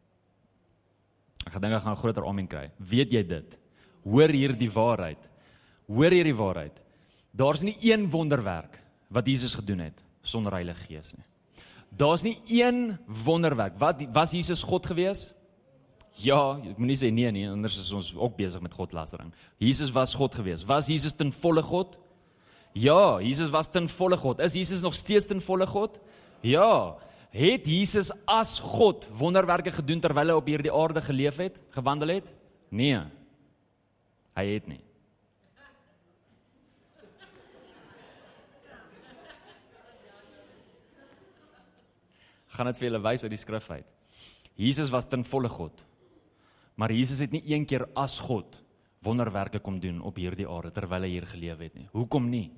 [1.47, 2.71] Ek gedink ek gaan 'n groter amen kry.
[2.79, 3.59] Weet jy dit?
[4.05, 5.19] Hoor hier die waarheid.
[5.89, 6.81] Hoor hier die waarheid.
[7.33, 11.25] Daar's nie een wonderwerk wat Jesus gedoen het sonder Heilige Gees nie.
[11.91, 13.79] Daar's nie een wonderwerk.
[13.79, 15.33] Wat was Jesus God gewees?
[16.21, 19.33] Ja, ek moenie sê nee nie, anders is ons ook besig met godlastering.
[19.59, 20.65] Jesus was God gewees.
[20.69, 21.97] Was Jesus ten volle God?
[22.77, 24.41] Ja, Jesus was ten volle God.
[24.41, 25.99] Is Jesus nog steeds ten volle God?
[26.43, 26.97] Ja.
[27.31, 32.33] Het Jesus as God wonderwerke gedoen terwyl hy op hierdie aarde geleef het, gewandel het?
[32.75, 33.03] Nee.
[34.35, 34.83] Hy het nie.
[42.61, 43.87] gaan dit vir julle wys uit die skrif uit.
[44.61, 45.73] Jesus was ten volle God.
[46.77, 48.61] Maar Jesus het nie een keer as God
[49.05, 51.87] wonderwerke kom doen op hierdie aarde terwyl hy hier geleef het nie.
[51.95, 52.51] Hoekom nie?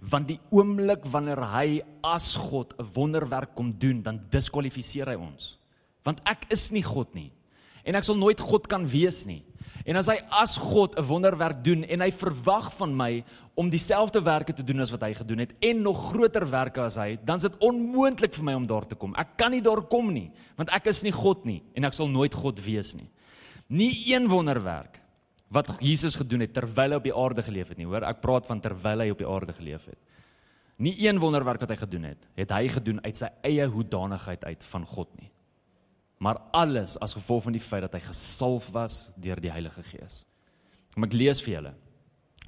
[0.00, 5.58] Want die oomblik wanneer hy as God 'n wonderwerk kom doen, dan diskwalifiseer hy ons.
[6.04, 7.32] Want ek is nie God nie
[7.84, 9.42] en ek sal nooit God kan wees nie.
[9.88, 14.20] En as hy as God 'n wonderwerk doen en hy verwag van my om dieselfde
[14.22, 17.36] werke te doen as wat hy gedoen het en nog groter werke as hy, dan
[17.36, 19.14] is dit onmoontlik vir my om daar te kom.
[19.16, 22.08] Ek kan nie daar kom nie, want ek is nie God nie en ek sal
[22.08, 23.08] nooit God wees nie.
[23.68, 24.99] Nie een wonderwerk
[25.50, 27.88] wat Jesus gedoen het terwyl hy op die aarde geleef het nie.
[27.90, 29.98] Hoor, ek praat van terwyl hy op die aarde geleef het.
[30.80, 34.62] Nie een wonderwerk wat hy gedoen het, het hy gedoen uit sy eie hoedanigheid uit
[34.70, 35.28] van God nie.
[36.20, 40.22] Maar alles as gevolg van die feit dat hy gesalf was deur die Heilige Gees.
[40.94, 41.74] Kom ek lees vir julle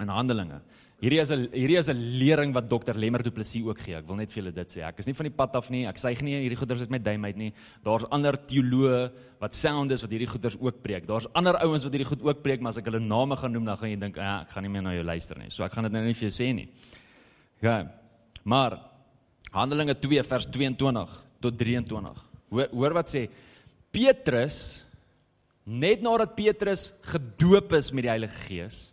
[0.00, 0.62] in Handelinge
[1.02, 3.96] Hierdie is 'n hierdie is 'n lering wat Dr Lemmer Du Plessis ook gee.
[3.96, 4.86] Ek wil net vir julle dit sê.
[4.86, 5.84] Ek is nie van die pad af nie.
[5.84, 7.52] Ek sê nie hierdie goeders uit my duim uit nie.
[7.82, 9.10] Daar's ander teoloë
[9.40, 11.04] wat sound is wat hierdie goeders ook preek.
[11.04, 13.64] Daar's ander ouens wat hierdie goed ook preek, maar as ek hulle name gaan noem,
[13.64, 15.72] dan gaan jy dink, "Ja, ek gaan nie meer na jou luister nie." So ek
[15.72, 16.68] gaan dit nou nie vir jou sê nie.
[17.60, 17.90] Ja.
[18.44, 18.78] Maar
[19.52, 21.08] Handelinge 2 vers 22
[21.40, 22.16] tot 23.
[22.50, 23.28] Hoor hoor wat sê
[23.90, 24.84] Petrus
[25.66, 28.92] net nadat Petrus gedoop is met die Heilige Gees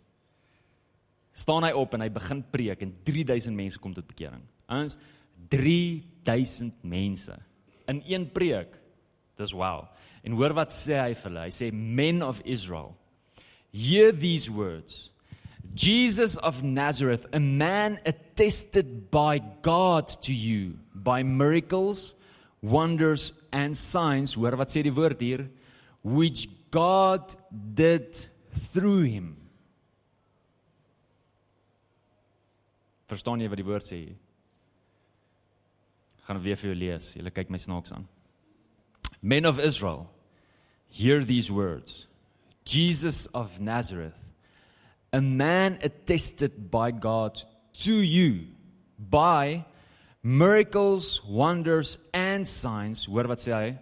[1.32, 4.42] staan hy op en hy begin preek en 3000 mense kom tot bekering.
[4.70, 4.96] Ons
[5.52, 7.36] 3000 mense
[7.90, 8.76] in een preek.
[9.40, 9.86] Dis wow.
[10.22, 11.46] En hoor wat sê hy vir hulle?
[11.48, 12.92] Hy sê men of Israel,
[13.72, 15.08] hear these words.
[15.74, 22.14] Jesus of Nazareth, a man attested by God to you by miracles,
[22.60, 24.34] wonders and signs.
[24.34, 25.46] Hoor wat sê die woord hier?
[26.02, 28.26] Which God did
[28.72, 29.39] through him
[33.10, 34.16] Verstaan jy wat die woord sê hier?
[36.28, 37.10] Gaan weer vir jou lees.
[37.16, 38.06] Julle kyk my snaaks aan.
[39.20, 40.06] Men of Israel,
[40.94, 42.06] hear these words.
[42.64, 44.16] Jesus of Nazareth,
[45.12, 47.42] a man attested by God
[47.82, 48.46] to you
[48.98, 49.64] by
[50.22, 53.78] miracles, wonders and signs, hoor wat sê hy,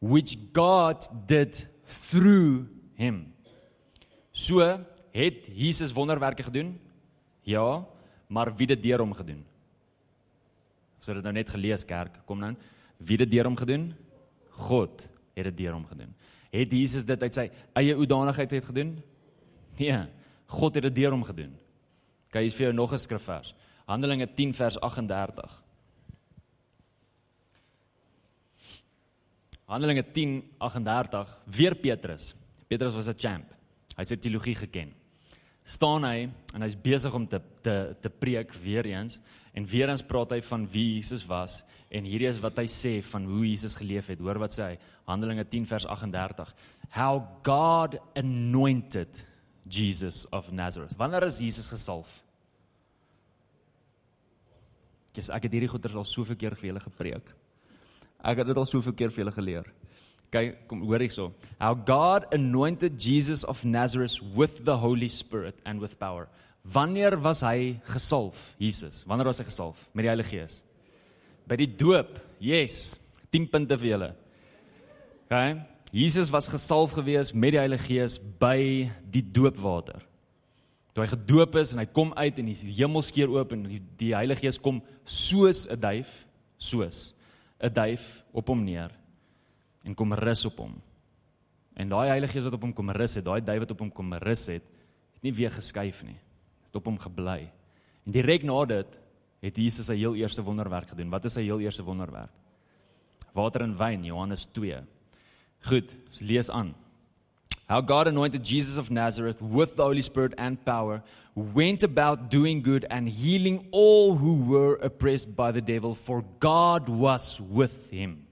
[0.00, 3.32] which God did through him.
[4.32, 4.62] So
[5.12, 6.78] het Jesus wonderwerke gedoen?
[7.42, 7.82] Ja,
[8.30, 9.42] maar wie het deur hom gedoen?
[11.00, 12.52] Ons het dit nou net gelees kerk, kom nou.
[13.02, 13.90] Wie het deur hom gedoen?
[14.62, 16.12] God het dit deur hom gedoen.
[16.50, 17.46] Het Jesus dit uit sy
[17.78, 18.98] eie oordanigheid het gedoen?
[19.78, 19.98] Nee,
[20.50, 21.56] God het dit deur hom gedoen.
[22.30, 23.54] Kyk, hier is vir jou nog 'n skrifvers.
[23.86, 25.62] Handelinge 10 vers 38.
[29.66, 32.34] Handelinge 10:38, weer Petrus.
[32.68, 33.46] Petrus was 'n champ.
[33.96, 34.99] Hy het teologie geken.
[35.64, 39.20] Staan hy en hy's besig om te te te preek weer eens
[39.52, 42.92] en weer eens praat hy van wie Jesus was en hierdie is wat hy sê
[43.02, 44.22] van hoe Jesus geleef het.
[44.22, 44.78] Hoor wat sê hy?
[45.10, 46.54] Handelinge 10 vers 38.
[46.94, 49.26] How God anointed
[49.66, 50.96] Jesus of Nazareth.
[50.96, 52.20] Wanneer is Jesus gesalf?
[55.14, 57.34] Dis ek het hierdie goeie al soveel keer vir julle gepreek.
[58.22, 59.70] Ek het dit al soveel keer vir julle geleer.
[60.30, 61.32] Kyk, kom hoor hierso.
[61.58, 66.28] How God anointed Jesus of Nazareth with the Holy Spirit and with power.
[66.62, 69.02] Wanneer was hy gesalf, Jesus?
[69.08, 70.60] Wanneer was hy gesalf met die Heilige Gees?
[71.50, 72.20] By die doop.
[72.38, 72.94] Yes.
[73.34, 74.10] 10 punte vir julle.
[75.26, 75.40] OK.
[75.90, 80.04] Jesus was gesalf gewees met die Heilige Gees by die doopwater.
[80.94, 83.82] Toe hy gedoop is en hy kom uit en die hemel skeur oop en die,
[83.98, 86.10] die Heilige Gees kom soos 'n duif,
[86.58, 87.14] soos
[87.58, 88.94] 'n duif op hom neer
[89.84, 90.74] en kom rus op hom.
[91.80, 93.92] En daai Heilige Gees wat op hom kom rus het, daai duif wat op hom
[93.94, 94.66] kom rus het,
[95.14, 96.18] het nie weer geskuif nie.
[96.66, 97.40] Het op hom gebly.
[98.06, 98.98] En direk na dit
[99.40, 101.10] het Jesus sy heel eerste wonderwerk gedoen.
[101.12, 102.32] Wat is sy heel eerste wonderwerk?
[103.32, 104.82] Water en wyn, Johannes 2.
[105.70, 106.74] Goed, ons lees aan.
[107.70, 111.02] How God anointed Jesus of Nazareth with the Holy Spirit and power,
[111.34, 116.88] went about doing good and healing all who were oppressed by the devil, for God
[116.88, 118.26] was with him.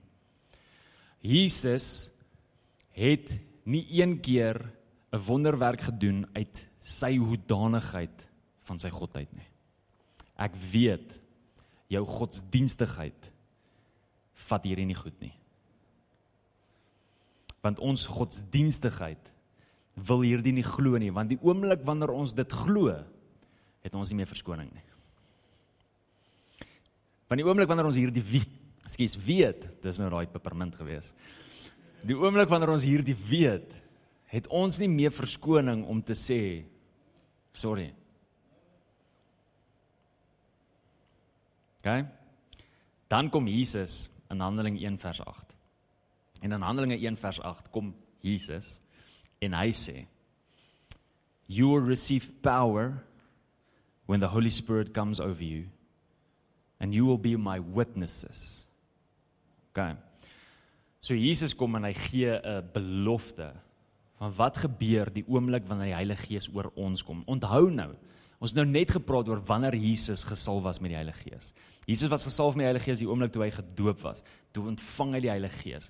[1.20, 2.10] Jesus
[2.94, 3.32] het
[3.68, 4.72] nie een keer
[5.12, 8.28] 'n wonderwerk gedoen uit sy hoedanigheid
[8.62, 9.48] van sy godheid nie.
[10.36, 11.20] Ek weet
[11.88, 13.32] jou godsdienstigheid
[14.48, 15.32] vat hierdie nie goed nie.
[17.64, 19.32] Want ons godsdienstigheid
[19.94, 22.94] wil hierdie nie glo nie, want die oomblik wanneer ons dit glo,
[23.82, 24.84] het ons nie meer verskoning nie.
[27.28, 28.57] Want die oomblik wanneer ons hierdie weet,
[28.88, 31.12] Ekskuus, weet, dis nou daai pepermint gewees.
[32.08, 33.74] Die oomblik wanneer ons hierdie weet,
[34.32, 36.40] het ons nie meer verskoning om te sê
[37.52, 37.90] sorry.
[41.80, 41.88] OK?
[43.12, 45.54] Dan kom Jesus in Handelinge 1 vers 8.
[46.44, 47.92] En in Handelinge 1 vers 8 kom
[48.24, 48.78] Jesus
[49.44, 50.06] en hy sê
[51.46, 52.98] you will receive power
[54.06, 55.68] when the holy spirit comes over you
[56.80, 58.66] and you will be my witnesses
[59.78, 59.96] OK.
[61.00, 63.52] So Jesus kom en hy gee 'n belofte
[64.18, 67.22] van wat gebeur die oomblik wanneer die Heilige Gees oor ons kom.
[67.26, 67.94] Onthou nou,
[68.38, 71.50] ons het nou net gepraat oor wanneer Jesus gesalf was met die Heilige Gees.
[71.88, 74.20] Jesus was gesalf met die Heilige Gees die oomblik toe hy gedoop was.
[74.52, 75.88] Toe ontvang hy die Heilige Gees.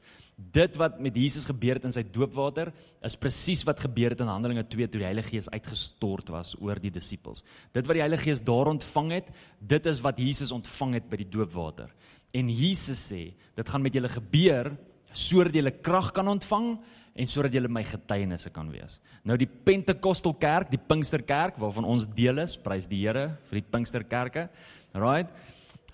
[0.54, 2.70] Dit wat met Jesus gebeur het in sy doopwater,
[3.04, 6.78] is presies wat gebeur het in Handelinge 2 toe die Heilige Gees uitgestort was oor
[6.80, 7.42] die disippels.
[7.74, 11.18] Dit wat die Heilige Gees daar ontvang het, dit is wat Jesus ontvang het by
[11.24, 11.90] die doopwater.
[12.36, 13.24] En Jesus sê,
[13.58, 14.76] dit gaan met julle gebeur
[15.12, 16.76] sodat julle krag kan ontvang
[17.18, 18.98] en sodat julle my getuienisse kan wees.
[19.26, 23.66] Nou die Pentekostel kerk, die Pinksterkerk waarvan ons deel is, prys die Here vir die
[23.74, 24.46] Pinksterkerke.
[24.94, 25.32] Right?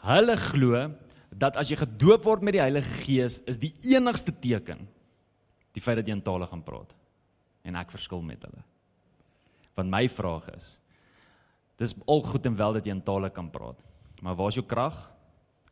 [0.04, 0.84] Hulle glo
[1.34, 4.84] dat as jy gedoop word met die Heilige Gees, is die enigste teken
[5.74, 6.92] die feit dat jy in tale gaan praat.
[7.66, 8.60] En ek verskil met hulle.
[9.74, 10.76] Want my vraag is,
[11.82, 13.80] dis al goed en wel dat jy in tale kan praat,
[14.22, 14.94] maar waar is jou krag?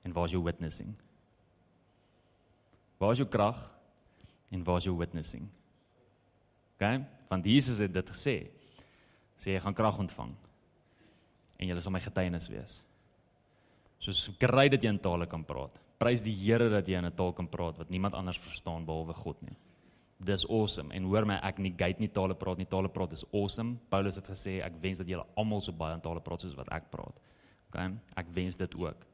[0.02, 0.94] en waar is jou witnessing?
[2.98, 3.58] Waar is jou krag
[4.52, 5.48] en waar is jou witnessing?
[6.76, 7.00] OK?
[7.28, 8.36] Want Jesus het dit gesê.
[9.40, 10.34] Sê jy gaan krag ontvang
[11.62, 12.80] en jy sal my getuienis wees.
[14.02, 15.76] Soos kry dat jy in tale kan praat.
[16.02, 19.14] Prys die Here dat jy in 'n taal kan praat wat niemand anders verstaan behalwe
[19.14, 19.56] God nie.
[20.18, 20.94] Dis awesome.
[20.94, 22.66] En hoor my, ek nie gate nie tale praat nie.
[22.66, 23.78] Tale praat is awesome.
[23.88, 26.68] Paulus het gesê ek wens dat julle almal so baie in tale praat soos wat
[26.70, 27.14] ek praat.
[27.68, 27.90] OK?
[28.16, 29.06] Ek wens dit ook.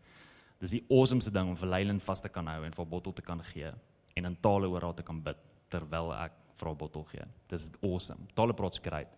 [0.61, 3.23] Dis die awesomeste ding om vir Leilen vas te kan hou en vir bottel te
[3.23, 3.73] kan gee
[4.19, 5.41] en in tale oor haar te kan bid
[5.73, 7.25] terwyl ek vir 'n bottel gee.
[7.49, 8.27] Dis awesome.
[8.35, 9.09] Tale praat great.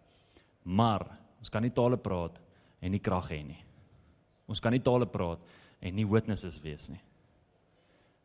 [0.65, 1.07] Maar
[1.39, 2.39] ons kan nie tale praat
[2.81, 3.65] en nie krag hê nie.
[4.49, 5.39] Ons kan nie tale praat
[5.81, 7.01] en nie witnesses wees nie.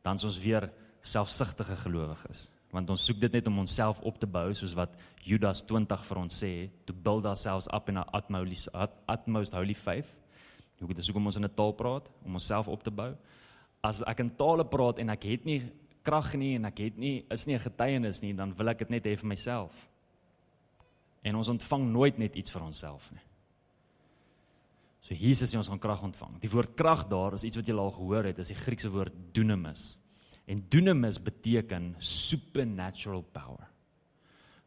[0.04, 4.28] Dan is ons weer selfsugtige gelowiges want ons soek dit net om onsself op te
[4.28, 6.52] bou soos wat Judas 20 vir ons sê
[6.88, 8.70] to build ourselves up in our utmost
[9.12, 10.12] utmost holy faith.
[10.82, 13.16] Hoe dit is hoekom ons in 'n taal praat om onsself op te bou.
[13.84, 15.62] As ek in tale praat en ek het nie
[16.06, 18.89] krag nie en ek het nie is nie 'n getuienis nie, dan wil ek dit
[18.89, 19.74] net hê vir myself.
[21.24, 23.22] En ons ontvang nooit net iets vir onsself nie.
[25.02, 26.39] So Jesus sê ons gaan krag ontvang.
[26.39, 29.13] Die woord krag daar is iets wat jy al gehoor het, is die Griekse woord
[29.34, 29.98] dunamis.
[30.48, 33.68] En dunamis beteken supernatural power.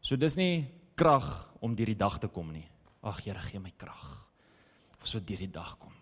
[0.01, 2.69] So dis nie krag om deur die dag te kom nie.
[3.03, 4.29] Ag Here, gee my krag.
[5.01, 5.99] Of so deur die dag kom.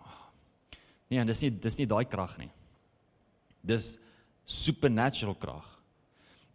[1.10, 2.50] Nee, en dis nie dis nie daai krag nie.
[3.66, 3.94] Dis
[4.46, 5.66] supernatural krag.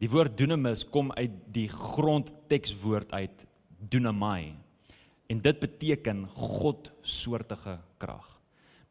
[0.02, 3.46] Die woord dunamis kom uit die grondtekswoord uit
[3.92, 4.56] dunamai
[5.32, 8.28] en dit beteken God soortige krag.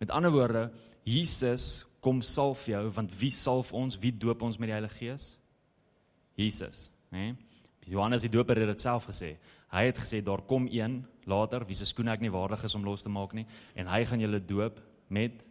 [0.01, 0.69] Met ander woorde,
[1.05, 3.99] Jesus kom salf jou want wie salf ons?
[4.01, 5.27] Wie doop ons met die Heilige Gees?
[6.39, 7.35] Jesus, né?
[7.91, 9.35] Johannes die Doper het dit self gesê.
[9.73, 12.87] Hy het gesê daar kom een later wie se skoene ek nie waardig is om
[12.87, 14.79] los te maak nie en hy gaan julle doop
[15.11, 15.43] met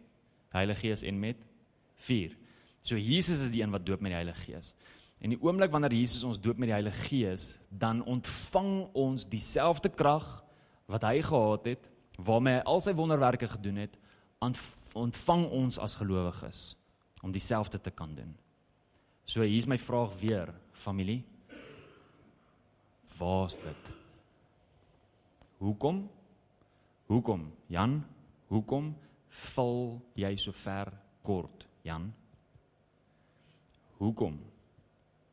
[0.54, 1.38] Heilige Gees en met
[2.06, 2.39] vuur.
[2.82, 4.72] So Jesus is die een wat doop met die Heilige Gees.
[5.20, 9.90] En die oomblik wanneer Jesus ons doop met die Heilige Gees, dan ontvang ons dieselfde
[9.92, 10.44] krag
[10.90, 11.90] wat hy gehad het,
[12.20, 13.98] waarmee hy al sy wonderwerke gedoen het,
[14.96, 16.62] ontvang ons as gelowiges
[17.20, 18.32] om dieselfde te kan doen.
[19.28, 21.20] So hier's my vraag weer, familie.
[23.18, 23.92] Waar's dit?
[25.60, 26.06] Hoekom?
[27.12, 28.00] Hoekom, Jan?
[28.48, 28.94] Hoekom
[29.52, 30.88] val jy so ver
[31.22, 32.08] kort, Jan?
[34.00, 34.38] Hoekom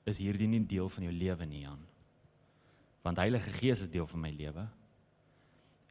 [0.07, 1.79] is hierdie nie deel van jou lewe nie, Jan?
[3.05, 4.65] Want Heilige Gees is deel van my lewe.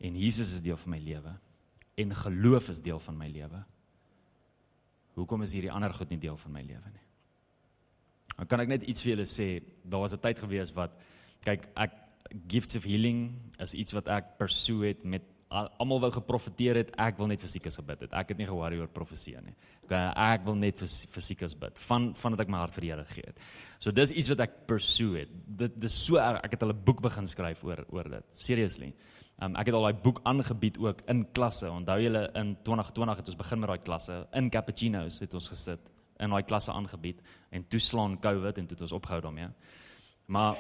[0.04, 1.32] En Jesus is deel van my lewe.
[1.96, 3.62] En geloof is deel van my lewe.
[5.16, 7.04] Hoekom is hierdie ander goed nie deel van my lewe nie?
[8.36, 9.48] Dan kan ek net iets vir julle sê.
[9.80, 10.92] Daar was 'n tyd gewees wat
[11.40, 11.92] kyk, ek
[12.48, 17.18] gifts of healing is iets wat ek pursue het met almal wou geprofeteer het, ek
[17.20, 18.14] wil net vir siekes gebid het.
[18.18, 19.54] Ek het nie ge-worry oor profesie nie.
[19.88, 23.04] Ek wil net vir vir siekes bid van vandat ek my hart vir die Here
[23.06, 23.44] gegee het.
[23.78, 25.37] So dis iets wat ek pursue het.
[25.46, 26.42] Dit dis so erg.
[26.44, 28.24] Ek het al 'n boek begin skryf oor oor dit.
[28.30, 28.94] Seriously.
[29.42, 31.70] Um, ek het al daai boek aangebied ook in klasse.
[31.70, 35.92] Onthou julle in 2020 het ons begin met daai klasse in cappuccinos het ons gesit
[36.18, 39.48] in daai klasse aangebied en toe slaan COVID en toe het ons opgehou daarmee.
[40.26, 40.56] Maar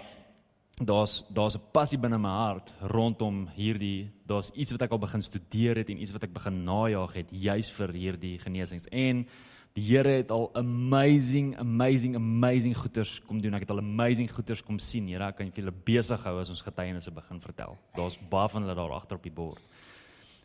[0.84, 5.22] daar's daar's 'n passie binne my hart rondom hierdie daar's iets wat ek al begin
[5.22, 8.86] studeer het en iets wat ek begin najag het juis vir hierdie genesings.
[8.92, 9.26] En
[9.72, 13.54] die Here het al amazing amazing amazing goeders kom doen.
[13.54, 15.06] Ek het al amazing goeders kom sien.
[15.06, 17.76] Here ek kan julle besig hou as ons getuienisse begin vertel.
[17.94, 19.62] Daar's baie van hulle daar agter op die bord.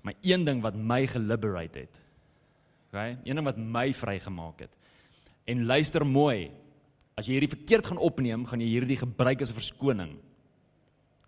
[0.02, 2.02] Maar een ding wat my geliberate het
[2.92, 4.74] okay een ding wat my vrygemaak het
[5.46, 6.52] en luister mooi
[7.18, 10.20] As jy hierdie verkeerd gaan opneem, gaan jy hierdie gebruik as 'n verskoning.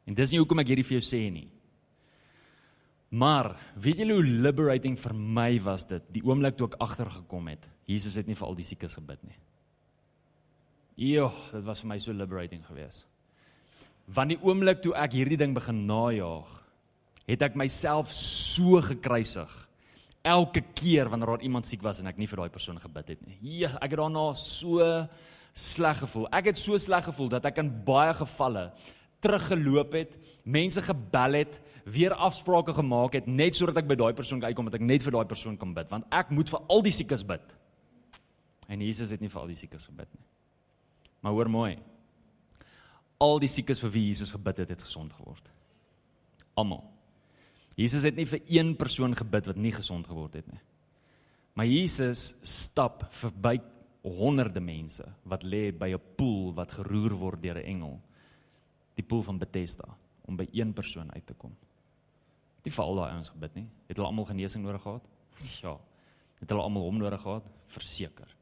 [0.07, 1.49] En dis nie hoekom ek hierdie vir jou sê nie.
[3.13, 7.67] Maar, weet julle hoe liberating vir my was dit die oomblik toe ek agtergekom het.
[7.85, 9.37] Jesus het nie vir al die siekes gebid nie.
[10.97, 13.05] Ejo, dit was vir my so liberating geweest.
[14.13, 16.49] Want die oomblik toe ek hierdie ding begin najaag,
[17.29, 19.53] het ek myself so gekruisig.
[20.23, 23.23] Elke keer wanneer daar iemand siek was en ek nie vir daai persoon gebid het
[23.27, 23.37] nie.
[23.61, 24.81] Ja, ek het daarna so
[25.53, 26.27] sleg gevoel.
[26.33, 28.71] Ek het so sleg gevoel dat ek in baie gevalle
[29.23, 34.41] teruggeloop het, mense gebel het, weer afsprake gemaak het net sodat ek by daai persoon
[34.41, 36.83] kan uitkom dat ek net vir daai persoon kan bid, want ek moet vir al
[36.83, 37.55] die siekes bid.
[38.71, 40.25] En Jesus het nie vir al die siekes gebid nie.
[41.23, 41.73] Maar hoor mooi.
[43.23, 45.51] Al die siekes vir wie Jesus gebid het, het gesond geword.
[46.59, 46.83] Almal.
[47.79, 50.61] Jesus het nie vir een persoon gebid wat nie gesond geword het nie.
[51.53, 53.59] Maar Jesus stap verby
[54.03, 58.01] honderde mense wat lê by 'n poel wat geroer word deur 'n engel.
[58.95, 59.87] Die poel van Bethesda
[60.25, 61.55] om by een persoon uit te kom.
[62.63, 63.67] Die vir al daai ouens gebid nie.
[63.87, 65.03] Het hulle almal genesing nodig gehad?
[65.61, 65.79] Ja.
[66.39, 67.43] Het hulle almal hom nodig gehad?
[67.67, 68.35] Verseker.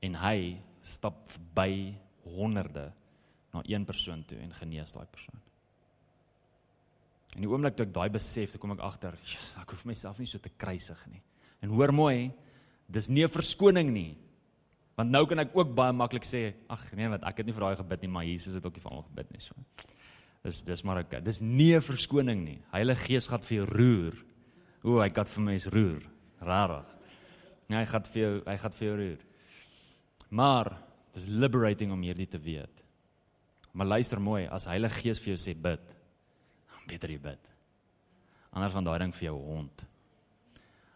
[0.00, 2.92] En hy stap by honderde
[3.52, 5.40] na een persoon toe en genees daai persoon.
[7.34, 9.16] En die oomblik toe ek daai besef, toe kom ek agter,
[9.60, 11.22] ek hoef myself nie so te kruisig nie.
[11.60, 12.32] En hoor mooi,
[12.86, 14.16] dis nie 'n verskoning nie.
[14.94, 17.66] Want nou kan ek ook baie maklik sê, ag nee, wat ek het nie vir
[17.66, 19.54] daai gebid nie, maar Jesus het ook nie vir almal gebid nie so.
[20.44, 21.16] Dis dis maar ek.
[21.24, 22.60] Dis nie 'n verskoning nie.
[22.70, 24.14] Heilige Gees gaan vir jou roer.
[24.84, 26.02] O, hy gaan vir is roer.
[26.40, 26.86] Rarig.
[27.68, 29.20] Nee, hy gaan vir jou, hy gaan vir jou roer.
[30.30, 30.76] Maar
[31.14, 32.84] dis liberating om hierdie te weet.
[33.72, 35.80] Maar luister mooi, as Heilige Gees vir jou sê bid,
[36.68, 37.50] dan beter jy bid.
[38.52, 39.86] Anders gaan daai ding vir jou hond.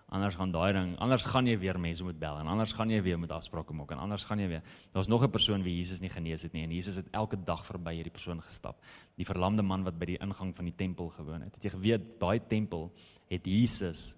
[0.09, 3.03] Anders gaan daai ding, anders gaan jy weer mense moet bel en anders gaan jy
[3.05, 4.63] weer met afsprake maak en anders gaan jy weer.
[4.95, 7.67] Daar's nog 'n persoon wie Jesus nie genees het nie en Jesus het elke dag
[7.67, 8.81] verby hierdie persoon gestap.
[9.17, 11.55] Die verlamde man wat by die ingang van die tempel gewoon het.
[11.55, 12.93] Het jy geweet daai tempel
[13.29, 14.17] het Jesus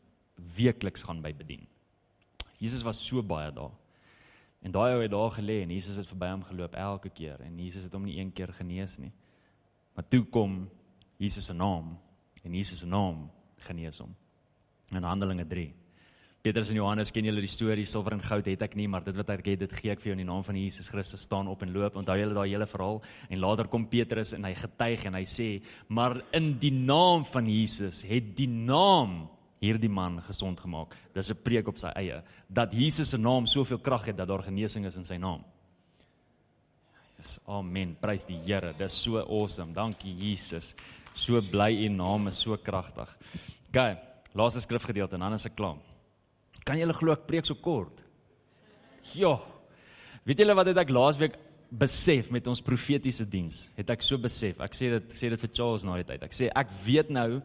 [0.56, 1.66] weekliks gaan by bedien.
[2.58, 3.72] Jesus was so baie daar.
[4.62, 7.58] En daai ou het daar gelê en Jesus het verby hom geloop elke keer en
[7.58, 9.12] Jesus het hom nie een keer genees nie.
[9.94, 10.70] Maar toe kom
[11.16, 11.98] Jesus se naam
[12.44, 14.14] en Jesus se naam genees hom.
[14.94, 15.79] In Handelinge 3
[16.40, 19.16] Petrus en Johannes ken julle die storie silwer en goud het ek nie maar dit
[19.18, 21.50] wat ek het dit gee ek vir jou in die naam van Jesus Christus staan
[21.52, 21.98] op en loop.
[22.00, 23.02] Onthou julle daai hele verhaal?
[23.28, 25.50] En later kom Petrus en hy getuig en hy sê
[25.92, 29.26] maar in die naam van Jesus het die naam
[29.60, 30.96] hierdie man gesond gemaak.
[31.12, 34.42] Dis 'n preek op sy eie dat Jesus se naam soveel krag het dat daar
[34.42, 35.44] genesing is in sy naam.
[37.18, 37.96] Jesus amen.
[38.00, 39.74] Prys die Here dis so awesome.
[39.74, 40.74] Dankie Jesus.
[41.14, 43.08] So bly u naam is so kragtig.
[43.68, 43.98] Okay
[44.32, 45.89] laaste skrifgedeelte en dan is ek klaar
[46.66, 48.02] Kan julle glo ek preek so kort?
[49.16, 49.36] Ja.
[50.26, 51.38] Weet julle wat het ek laasweek
[51.70, 53.68] besef met ons profetiese diens?
[53.78, 54.60] Het ek so besef.
[54.62, 56.26] Ek sê dit sê dit vir Charles na die tyd.
[56.26, 57.40] Ek sê ek weet nou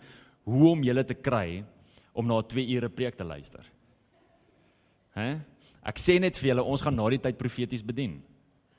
[0.45, 1.63] hoe om julle te kry
[2.15, 3.65] om na 2 ure preek te luister.
[5.15, 5.31] Hè?
[5.85, 8.19] Ek sê net vir julle ons gaan na die tyd profeties bedien.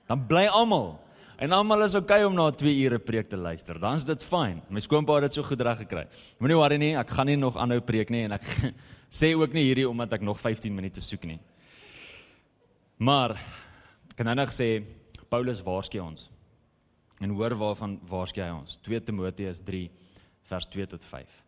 [0.06, 0.94] Dan bly almal
[1.36, 3.76] En almal is okay om na 2 ure preek te luister.
[3.78, 4.62] Dan's dit fyn.
[4.72, 6.06] My skoonpa het dit so goed reg gekry.
[6.40, 8.46] Moenie worry nie, ek gaan nie nog aanhou preek nie en ek
[9.10, 11.40] sê ook nie hierdie omdat ek nog 15 minute soek nie.
[12.98, 13.36] Maar
[14.16, 14.84] kan nou sê
[15.28, 16.30] Paulus waarsku ons.
[17.20, 18.78] En hoor waarvan waarsku hy ons?
[18.84, 19.88] 2 Timoteus 3
[20.48, 21.42] vers 2 tot 5.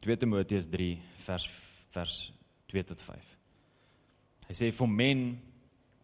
[0.00, 1.48] 2 Timoteus 3 vers
[1.92, 2.32] vers
[2.72, 3.32] 2 tot 5.
[4.48, 5.40] Hy sê for men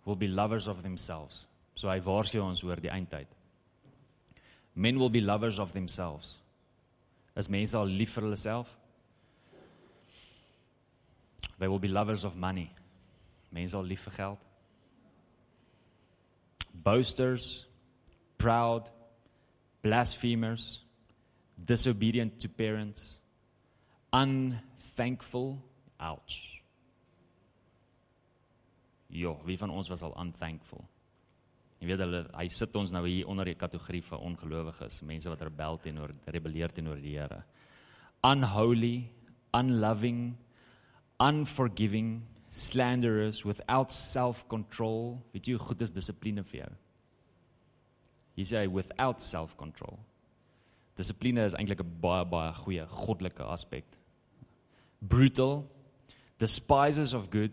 [0.05, 1.47] will be lovers of themselves.
[1.75, 3.29] So hy waarsku ons oor die eindtyd.
[4.75, 6.39] Men will be lovers of themselves.
[7.35, 8.71] As mense al lief vir hulle self,
[11.59, 12.71] They will be lovers of money.
[13.51, 14.45] Mense sal lief vir geld.
[16.73, 17.67] Boasters,
[18.39, 18.91] proud,
[19.83, 20.85] blasphemers,
[21.65, 23.21] disobedient to parents,
[24.13, 25.59] unthankful.
[25.99, 26.63] Ouch.
[29.11, 30.85] Jo, wie van ons was al unthankful?
[31.79, 35.43] Jy weet hulle hy sit ons nou hier onder die kategorie van ongelowiges, mense wat
[35.47, 37.45] rebel teenoor rebelleer teenoor die Here.
[38.27, 39.09] Unholy,
[39.55, 40.37] unloving,
[41.21, 45.19] unforgiving, slanderous, without self-control.
[45.33, 46.71] Weet jy hoe goed is dissipline vir jou?
[48.39, 49.99] Hy sê without self-control.
[50.99, 53.85] Dissipline is eintlik 'n baie baie goeie goddelike aspek.
[55.01, 55.67] Brutal,
[56.39, 57.53] despisers of good,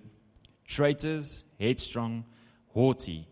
[0.67, 2.23] traitors, headstrong,
[2.73, 3.25] haughty,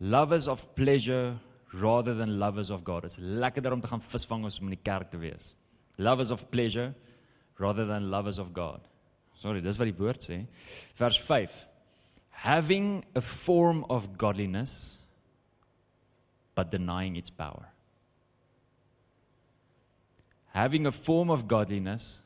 [0.00, 1.38] lovers of pleasure
[1.72, 3.02] rather than lovers of God.
[3.02, 5.54] Dit is lekkerder om te gaan visvang as om in die kerk te wees.
[5.96, 6.94] Lovers of pleasure
[7.58, 8.80] rather than lovers of God.
[9.42, 10.44] Sorry, dis wat die woord sê.
[10.98, 11.54] Vers 5.
[12.44, 14.98] Having a form of godliness
[16.54, 17.70] but denying its power.
[20.54, 22.22] Having a form of godliness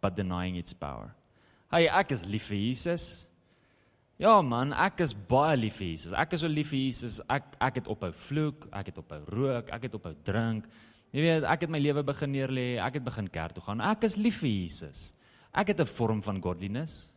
[0.00, 1.14] but denying its power.
[1.72, 3.26] Hey, ek is lief vir Jesus.
[4.22, 6.14] Ja man, ek is baie lief vir Jesus.
[6.16, 7.18] Ek is so lief vir Jesus.
[7.28, 10.68] Ek ek het ophou vloek, ek het ophou rook, ek het ophou drink.
[11.16, 13.82] Jy weet, ek het my lewe begin neerlê, ek het begin kerk toe gaan.
[13.84, 15.10] Ek is lief vir Jesus.
[15.56, 17.12] Ek het 'n vorm van godliness.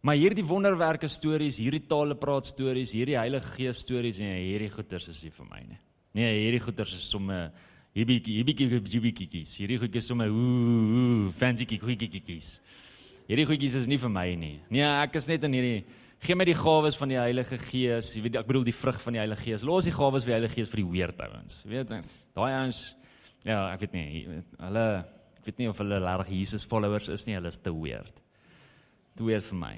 [0.00, 5.08] Maar hierdie wonderwerke stories, hierdie tale praat stories, hierdie Heilige Gees stories en hierdie goeters
[5.08, 5.78] is nie vir my nie.
[6.14, 7.52] Nee, hierdie goeters is somme
[7.94, 9.56] hierdie hierdie hierdie kikkies.
[9.58, 12.60] Hierdie goetjies somme ooh fancy kikkies.
[13.28, 14.60] Hierdie goetjies is nie vir my nie.
[14.70, 15.84] Nee, ek is net in hierdie
[16.22, 18.14] gee my die gawes van die Heilige Gees.
[18.16, 19.66] Jy weet ek bedoel die vrug van die Heilige Gees.
[19.66, 21.62] Los die gawes van die Heilige Gees vir die weird ouens.
[21.64, 21.92] Jy weet
[22.34, 22.80] daai ouens
[23.46, 24.42] ja, ek weet nie.
[24.58, 24.86] Hulle
[25.48, 28.22] weet nie of hulle regtig Jesus followers is nie, hulle is te weird.
[29.16, 29.74] Te weird vir my.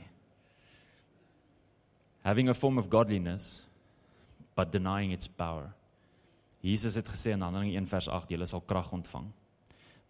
[2.27, 3.63] Having a form of godliness
[4.59, 5.71] but denying its power.
[6.61, 9.31] Jesus het gesê in Handelinge 1 vers 8, julle sal krag ontvang.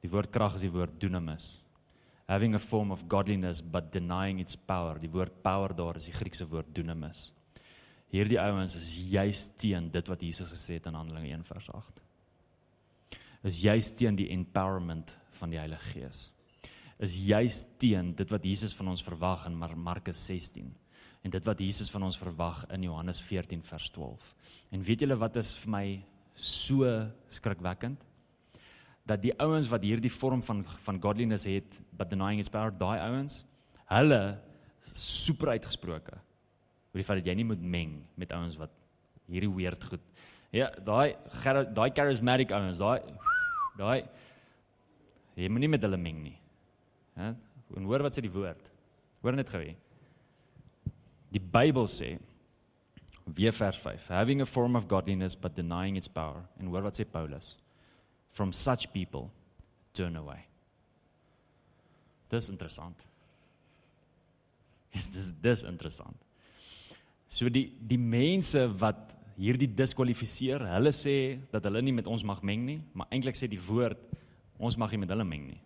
[0.02, 1.60] Die woord krag is die woord dunamis.
[2.30, 4.98] Having a form of godliness but denying its power.
[4.98, 7.28] Die woord power daar is die Griekse woord dunamis.
[8.10, 12.02] Hierdie ouens is juis teen dit wat Jesus gesê het in Handelinge 1 vers 8.
[13.46, 16.26] Is juis teen die empowerment van die Heilige Gees.
[17.00, 20.68] Is juis teen dit wat Jesus van ons verwag in Markus 16
[21.20, 24.28] en dit wat Jesus van ons verwag in Johannes 14 vers 12.
[24.72, 25.84] En weet julle wat is vir my
[26.34, 26.88] so
[27.32, 28.00] skrikwekkend?
[29.08, 33.00] Dat die ouens wat hierdie vorm van van godliness het, but denying its power, daai
[33.08, 33.42] ouens,
[33.90, 34.20] hulle
[34.92, 36.16] super uitgesproke
[36.90, 38.72] oor die feit dat jy nie moet meng met ouens wat
[39.30, 40.02] hierdie weird goed.
[40.50, 41.14] Ja, daai
[41.76, 42.98] daai charismatic ouens, daai
[43.78, 44.02] daai
[45.40, 46.36] Jy moenie met hulle meng nie.
[47.18, 47.30] Hè?
[47.78, 48.66] En hoor wat sê die woord.
[49.22, 49.78] Hoor net gou hier.
[51.30, 52.16] Die Bybel sê
[53.30, 56.42] weer vers 5, having a form of godliness but denying its power.
[56.58, 57.54] En hoor wat sê Paulus?
[58.34, 59.28] From such people
[59.94, 60.40] turn away.
[62.30, 63.06] Dis interessant.
[64.94, 66.18] Dis dis dis interessant.
[67.30, 71.16] So die die mense wat hierdie diskwalifiseer, hulle sê
[71.52, 74.00] dat hulle nie met ons mag meng nie, maar eintlik sê die woord
[74.60, 75.60] ons mag nie met hulle meng nie.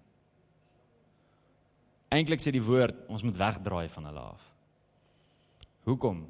[2.14, 4.44] Eintlik sê die woord ons moet wegdraai van hulle af.
[5.88, 6.22] Hoekom?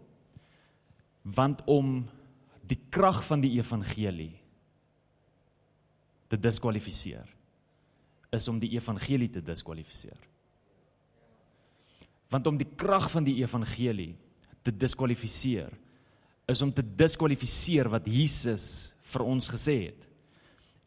[1.36, 1.98] Want om
[2.64, 4.32] die krag van die evangelie
[6.32, 7.28] te diskwalifiseer
[8.34, 10.18] is om die evangelie te diskwalifiseer.
[12.32, 14.14] Want om die krag van die evangelie
[14.64, 15.76] te diskwalifiseer
[16.50, 18.66] is om te diskwalifiseer wat Jesus
[19.14, 20.02] vir ons gesê het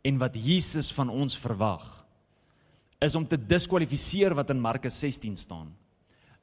[0.08, 1.84] en wat Jesus van ons verwag.
[3.04, 5.74] Is om te diskwalifiseer wat in Markus 16 staan.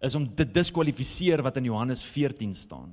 [0.05, 2.93] Is om te diskwalifiseer wat in Johannes 14 staan.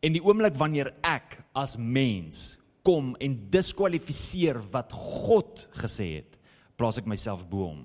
[0.00, 2.56] En die oomblik wanneer ek as mens
[2.86, 6.38] kom en diskwalifiseer wat God gesê het
[6.78, 7.84] plaas ek myself bo hom.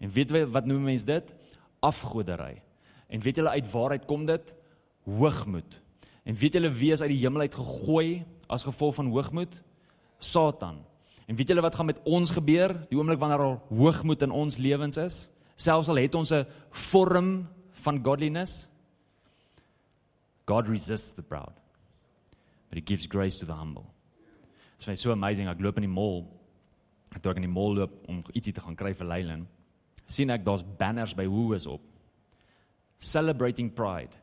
[0.00, 1.32] En weet jy wat noem mense dit?
[1.84, 2.60] Afgodery
[3.10, 4.52] en weet julle uit waaruit kom dit?
[5.10, 5.80] Hoogmoed.
[6.24, 9.54] En weet julle wie is uit die hemel uit gegooi as gevolg van hoogmoed?
[10.18, 10.82] Satan.
[11.26, 14.58] En weet julle wat gaan met ons gebeur die oomblik wanneer daar hoogmoed in ons
[14.60, 15.28] lewens is?
[15.56, 18.66] Selfs al het ons 'n vorm van godliness,
[20.46, 21.54] God resists the proud.
[22.68, 23.86] But he gives grace to the humble.
[24.78, 25.48] Dit is so amazing.
[25.48, 26.26] Ek loop in die mall.
[27.20, 29.48] Toe ek in die mall loop om ietsie te gaan kry vir Leyland,
[30.06, 31.82] sien ek daar's banners by Woolworths op.
[32.98, 34.19] Celebrating Pride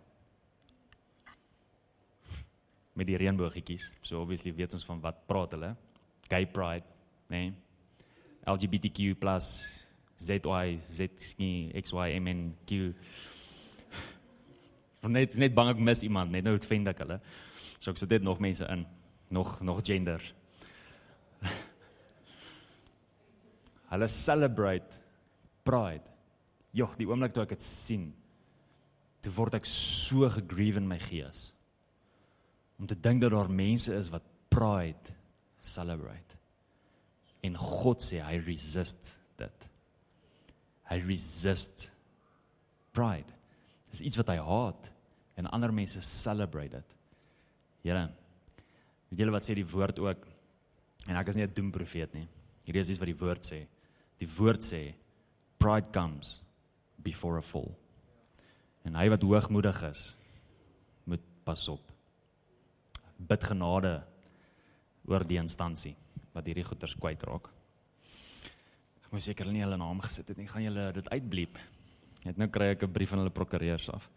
[2.97, 3.91] met die reënbooggetjies.
[4.01, 5.71] So obviously weet ons van wat praat hulle.
[6.31, 6.85] Gay pride,
[7.31, 7.47] né?
[7.47, 7.55] Nee.
[8.47, 8.99] LGBTQ+,
[10.17, 11.49] ZY, ZXY,
[11.83, 12.71] XYMNQ.
[15.03, 17.19] Want net net bang ek mis iemand, net nou vind ek hulle.
[17.77, 18.85] So ek sit dit nog mense in,
[19.35, 20.31] nog nog genders.
[23.91, 25.03] hulle celebrate
[25.67, 26.07] pride.
[26.77, 28.09] Jogg, die oomblik toe ek dit sien,
[29.21, 31.49] toe word ek so gegrieve in my gees
[32.77, 35.13] om te dink dat daar mense is wat pride
[35.59, 36.37] celebrate.
[37.45, 39.67] En God sê hy resist dit.
[40.89, 41.89] Hy resist
[42.95, 43.33] pride.
[43.91, 44.89] Dis iets wat hy haat
[45.37, 46.95] en ander mense celebrate dit.
[47.85, 48.07] Here,
[49.09, 50.25] weet julle wat sê die woord ook?
[51.07, 52.27] En ek is nie 'n doemprofeet nie.
[52.65, 53.67] Hierdie is iets wat die woord sê.
[54.19, 54.95] Die woord sê
[55.57, 56.41] pride comes
[56.97, 57.71] before a fall.
[58.83, 60.17] En hy wat hoogmoedig is,
[61.05, 61.96] moet pas op
[63.19, 64.01] bid genade
[65.07, 65.95] oor die instansie
[66.33, 67.49] wat hierdie goeters kwyt raak.
[69.05, 70.49] Ek moet seker nie hulle naam gesit het nie.
[70.51, 71.57] Gaan julle dit uitbliep?
[72.27, 74.09] Net nou kry ek 'n brief van hulle prokureurs af.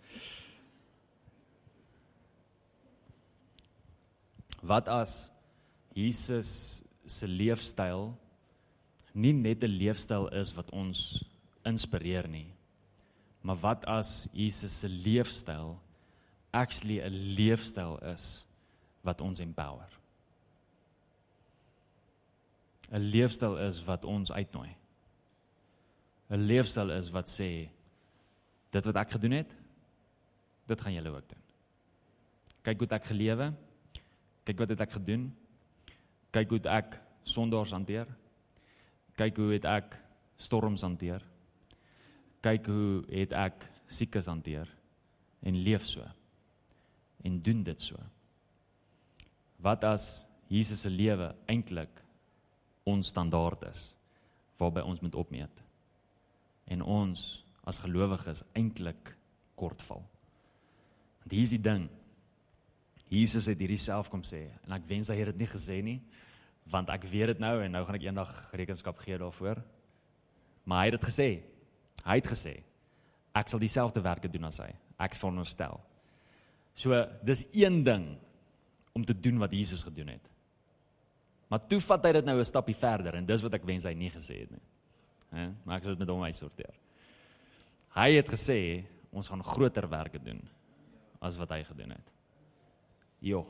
[4.63, 5.31] Wat as
[5.95, 8.13] Jesus se leefstyl
[9.15, 11.25] nie net 'n leefstyl is wat ons
[11.65, 12.53] inspireer nie,
[13.43, 15.79] maar wat as Jesus se leefstyl
[16.53, 18.45] actually 'n leefstyl is
[19.01, 19.99] wat ons empower.
[22.91, 24.77] 'n Leefstyl is wat ons uitnooi.
[26.31, 27.71] 'n Leefstyl is wat sê
[28.71, 29.57] dit wat ek gedoen het,
[30.67, 31.43] dit gaan julle ook doen.
[32.63, 33.55] Kyk hoe ek gelewe.
[34.45, 35.37] Kyk wat het ek gedoen.
[36.31, 38.07] Kyk hoe ek sondaars hanteer.
[39.17, 39.97] Kyk hoe het ek
[40.37, 41.25] storms hanteer.
[42.41, 44.69] Kyk hoe het ek siekes hanteer
[45.43, 46.05] en leef so.
[47.23, 47.97] En doen dit so
[49.63, 52.03] wat as Jesus se lewe eintlik
[52.89, 53.91] ons standaard is
[54.61, 55.63] waarby ons moet opmeet
[56.71, 57.25] en ons
[57.69, 59.13] as gelowiges eintlik
[59.59, 60.03] kortval.
[61.21, 61.89] Want hier is die ding.
[63.11, 65.99] Jesus het hierdie self kom sê en ek wens hy het dit nie gesê nie
[66.71, 69.59] want ek weet dit nou en nou gaan ek eendag rekenskap gee daarvoor.
[70.65, 71.29] Maar hy het dit gesê.
[72.05, 72.61] Hy het gesê
[73.37, 74.71] ek sal dieselfde werke doen as hy.
[75.01, 75.79] Ek veronderstel.
[76.79, 76.97] So
[77.27, 78.13] dis een ding
[78.93, 80.31] om te doen wat Jesus gedoen het.
[81.51, 83.95] Maar toe vat hy dit nou 'n stappie verder en dis wat ek wens hy
[83.95, 84.63] nie gesê het nie.
[85.31, 85.51] Hè?
[85.65, 86.75] Maar ek sal dit met hom uitsorteer.
[87.95, 90.41] Hy het gesê ons gaan groter werke doen
[91.21, 92.13] as wat hy gedoen het.
[93.21, 93.47] Jo.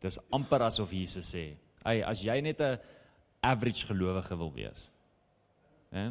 [0.00, 2.78] Dis amper asof Jesus sê, "Ey, as jy net 'n
[3.42, 4.90] average gelowige wil wees."
[5.90, 6.10] Hè?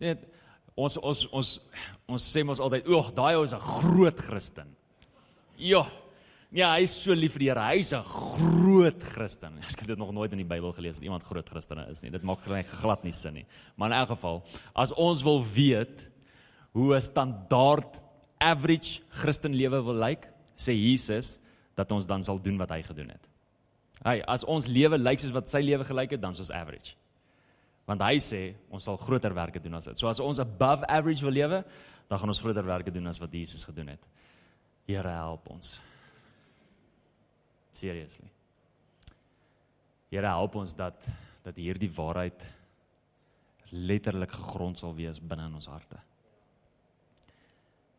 [0.00, 0.24] Net
[0.74, 1.60] ons ons ons
[2.08, 4.76] ons sê mos altyd, "Oeg, daai ou is 'n groot Christen."
[5.56, 5.86] Jo.
[6.52, 7.62] Ja, hy is so lief vir die Here.
[7.64, 9.56] Hy's 'n groot Christen.
[9.64, 12.10] Ek het dit nog nooit in die Bybel gelees dat iemand groot Christen is nie.
[12.10, 13.46] Dit maak vir my glad nie sin nie.
[13.76, 14.44] Maar in elk geval,
[14.76, 16.10] as ons wil weet
[16.72, 18.02] hoe 'n standaard
[18.38, 21.38] average Christen lewe wil lyk, sê Jesus
[21.74, 23.28] dat ons dan sal doen wat hy gedoen het.
[24.04, 26.94] Hy, as ons lewe lyk soos wat sy lewe gelyk het, dan is ons average.
[27.86, 29.98] Want hy sê ons sal groter werke doen as dit.
[29.98, 31.64] So as ons above average wil lewe,
[32.08, 34.00] dan gaan ons groter werke doen as wat Jesus gedoen het.
[34.86, 35.80] Here help ons.
[37.72, 38.30] Seriously.
[40.12, 40.98] Here help ons dat
[41.42, 42.44] dat hierdie waarheid
[43.72, 45.98] letterlik gegrond sal wees binne in ons harte.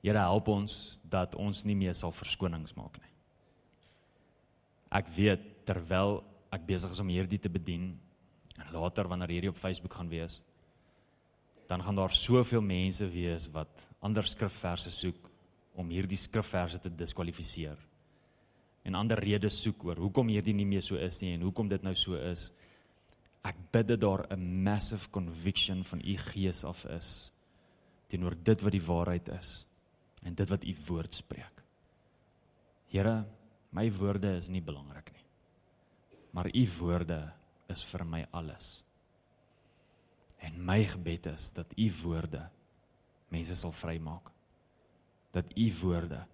[0.03, 3.11] Here help ons dat ons nie meer sal verskonings maak nie.
[4.93, 6.21] Ek weet terwyl
[6.53, 7.93] ek besig is om hierdie te bedien
[8.59, 10.37] en later wanneer hierdie op Facebook gaan wees,
[11.67, 15.31] dan gaan daar soveel mense wees wat ander skrifverse soek
[15.79, 17.79] om hierdie skrifverse te diskwalifiseer.
[18.83, 21.83] En ander redes soek oor hoekom hierdie nie meer so is nie en hoekom dit
[21.83, 22.49] nou so is.
[23.43, 27.31] Ek bid dat daar 'n massive conviction van u gees af is
[28.07, 29.65] teenoor dit wat die waarheid is
[30.23, 31.63] en dit wat u woord spreek.
[32.87, 33.25] Here,
[33.71, 35.25] my woorde is nie belangrik nie.
[36.31, 37.33] Maar u woorde
[37.69, 38.83] is vir my alles.
[40.37, 42.49] En my gebed is dat u woorde
[43.29, 44.31] mense sal vrymaak.
[45.31, 46.25] Dat u woorde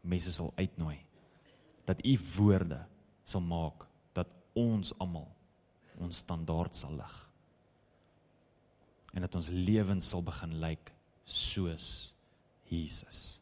[0.00, 1.07] mense sal uitnooi.
[1.88, 2.82] Dat u woorde
[3.24, 3.86] sal maak
[4.16, 5.28] dat ons almal
[5.98, 7.14] ons standaard sal lig.
[9.16, 10.92] En dat ons lewens sal begin lyk
[11.24, 12.12] soos
[12.70, 13.40] Jesus.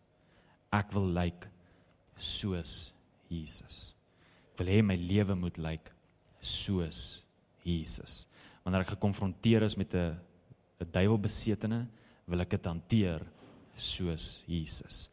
[0.73, 1.49] Ek wil lyk
[2.17, 2.95] soos
[3.29, 3.93] Jesus.
[4.55, 5.93] Ek wil hê my lewe moet lyk
[6.41, 7.21] soos
[7.67, 8.23] Jesus
[8.67, 10.19] wanneer ek gekonfronteer is met 'n
[10.83, 11.87] 'n duiwelbesetene,
[12.27, 13.23] wil ek dit hanteer
[13.77, 15.09] soos Jesus.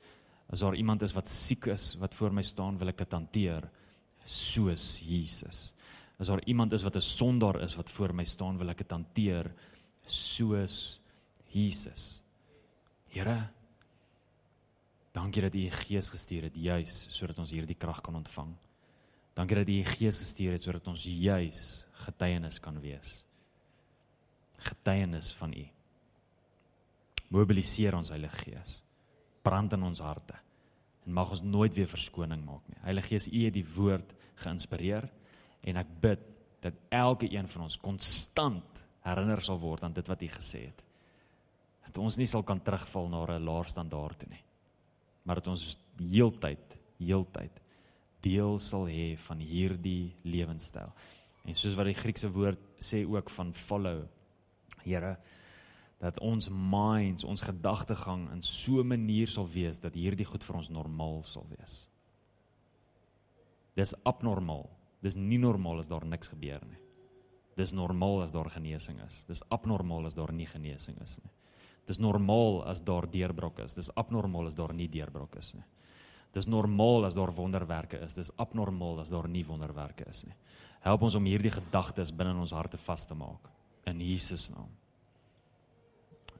[0.54, 3.66] As daar iemand is wat siek is wat voor my staan, wil ek dit hanteer
[4.22, 5.72] soos Jesus.
[6.22, 8.92] As daar iemand is wat 'n sondaar is wat voor my staan, wil ek dit
[8.92, 9.50] hanteer
[10.06, 11.02] soos
[11.50, 12.22] Jesus.
[13.10, 13.50] Here,
[15.12, 18.54] dankie dat U U Gees gestuur het juis sodat ons hierdie krag kan ontvang.
[19.34, 23.24] Dankie dat U U Gees gestuur het sodat ons juis getuienis kan wees
[24.64, 25.66] getuienis van U.
[27.28, 28.82] Mobiliseer ons Heilige Gees.
[29.44, 30.43] Brand in ons harte
[31.06, 32.80] en mag ons nooit weer verskoning maak nie.
[32.86, 35.10] Heilige Gees, U het die woord geïnspireer
[35.64, 36.24] en ek bid
[36.64, 40.84] dat elke een van ons konstant herinner sal word aan dit wat U gesê het.
[41.88, 44.44] Dat ons nie sal kan terugval na 'n laer standaard toe nie.
[45.24, 47.62] Maar dat ons heeltyd, heeltyd
[48.22, 50.92] deel sal hê van hierdie lewenstyl.
[51.46, 54.08] En soos wat die Griekse woord sê ook van follow
[54.84, 55.18] Here
[56.04, 60.56] dat ons minds, ons gedagtegang in so 'n manier sal wees dat hierdie goed vir
[60.56, 61.88] ons normaal sal wees.
[63.76, 64.70] Dis abnormaal.
[65.02, 66.82] Dis nie normaal as daar niks gebeur nie.
[67.56, 69.24] Dis normaal as daar genesing is.
[69.28, 71.32] Dis abnormaal as daar nie genesing is nie.
[71.86, 73.74] Dis normaal as daar deurbrok is.
[73.74, 75.64] Dis abnormaal as daar nie deurbrok is nie.
[76.34, 78.14] Dis normaal as daar wonderwerke is.
[78.14, 80.36] Dis abnormaal as daar nie wonderwerke is nie.
[80.82, 83.50] Help ons om hierdie gedagtes binne in ons harte vas te maak
[83.86, 84.83] in Jesus naam.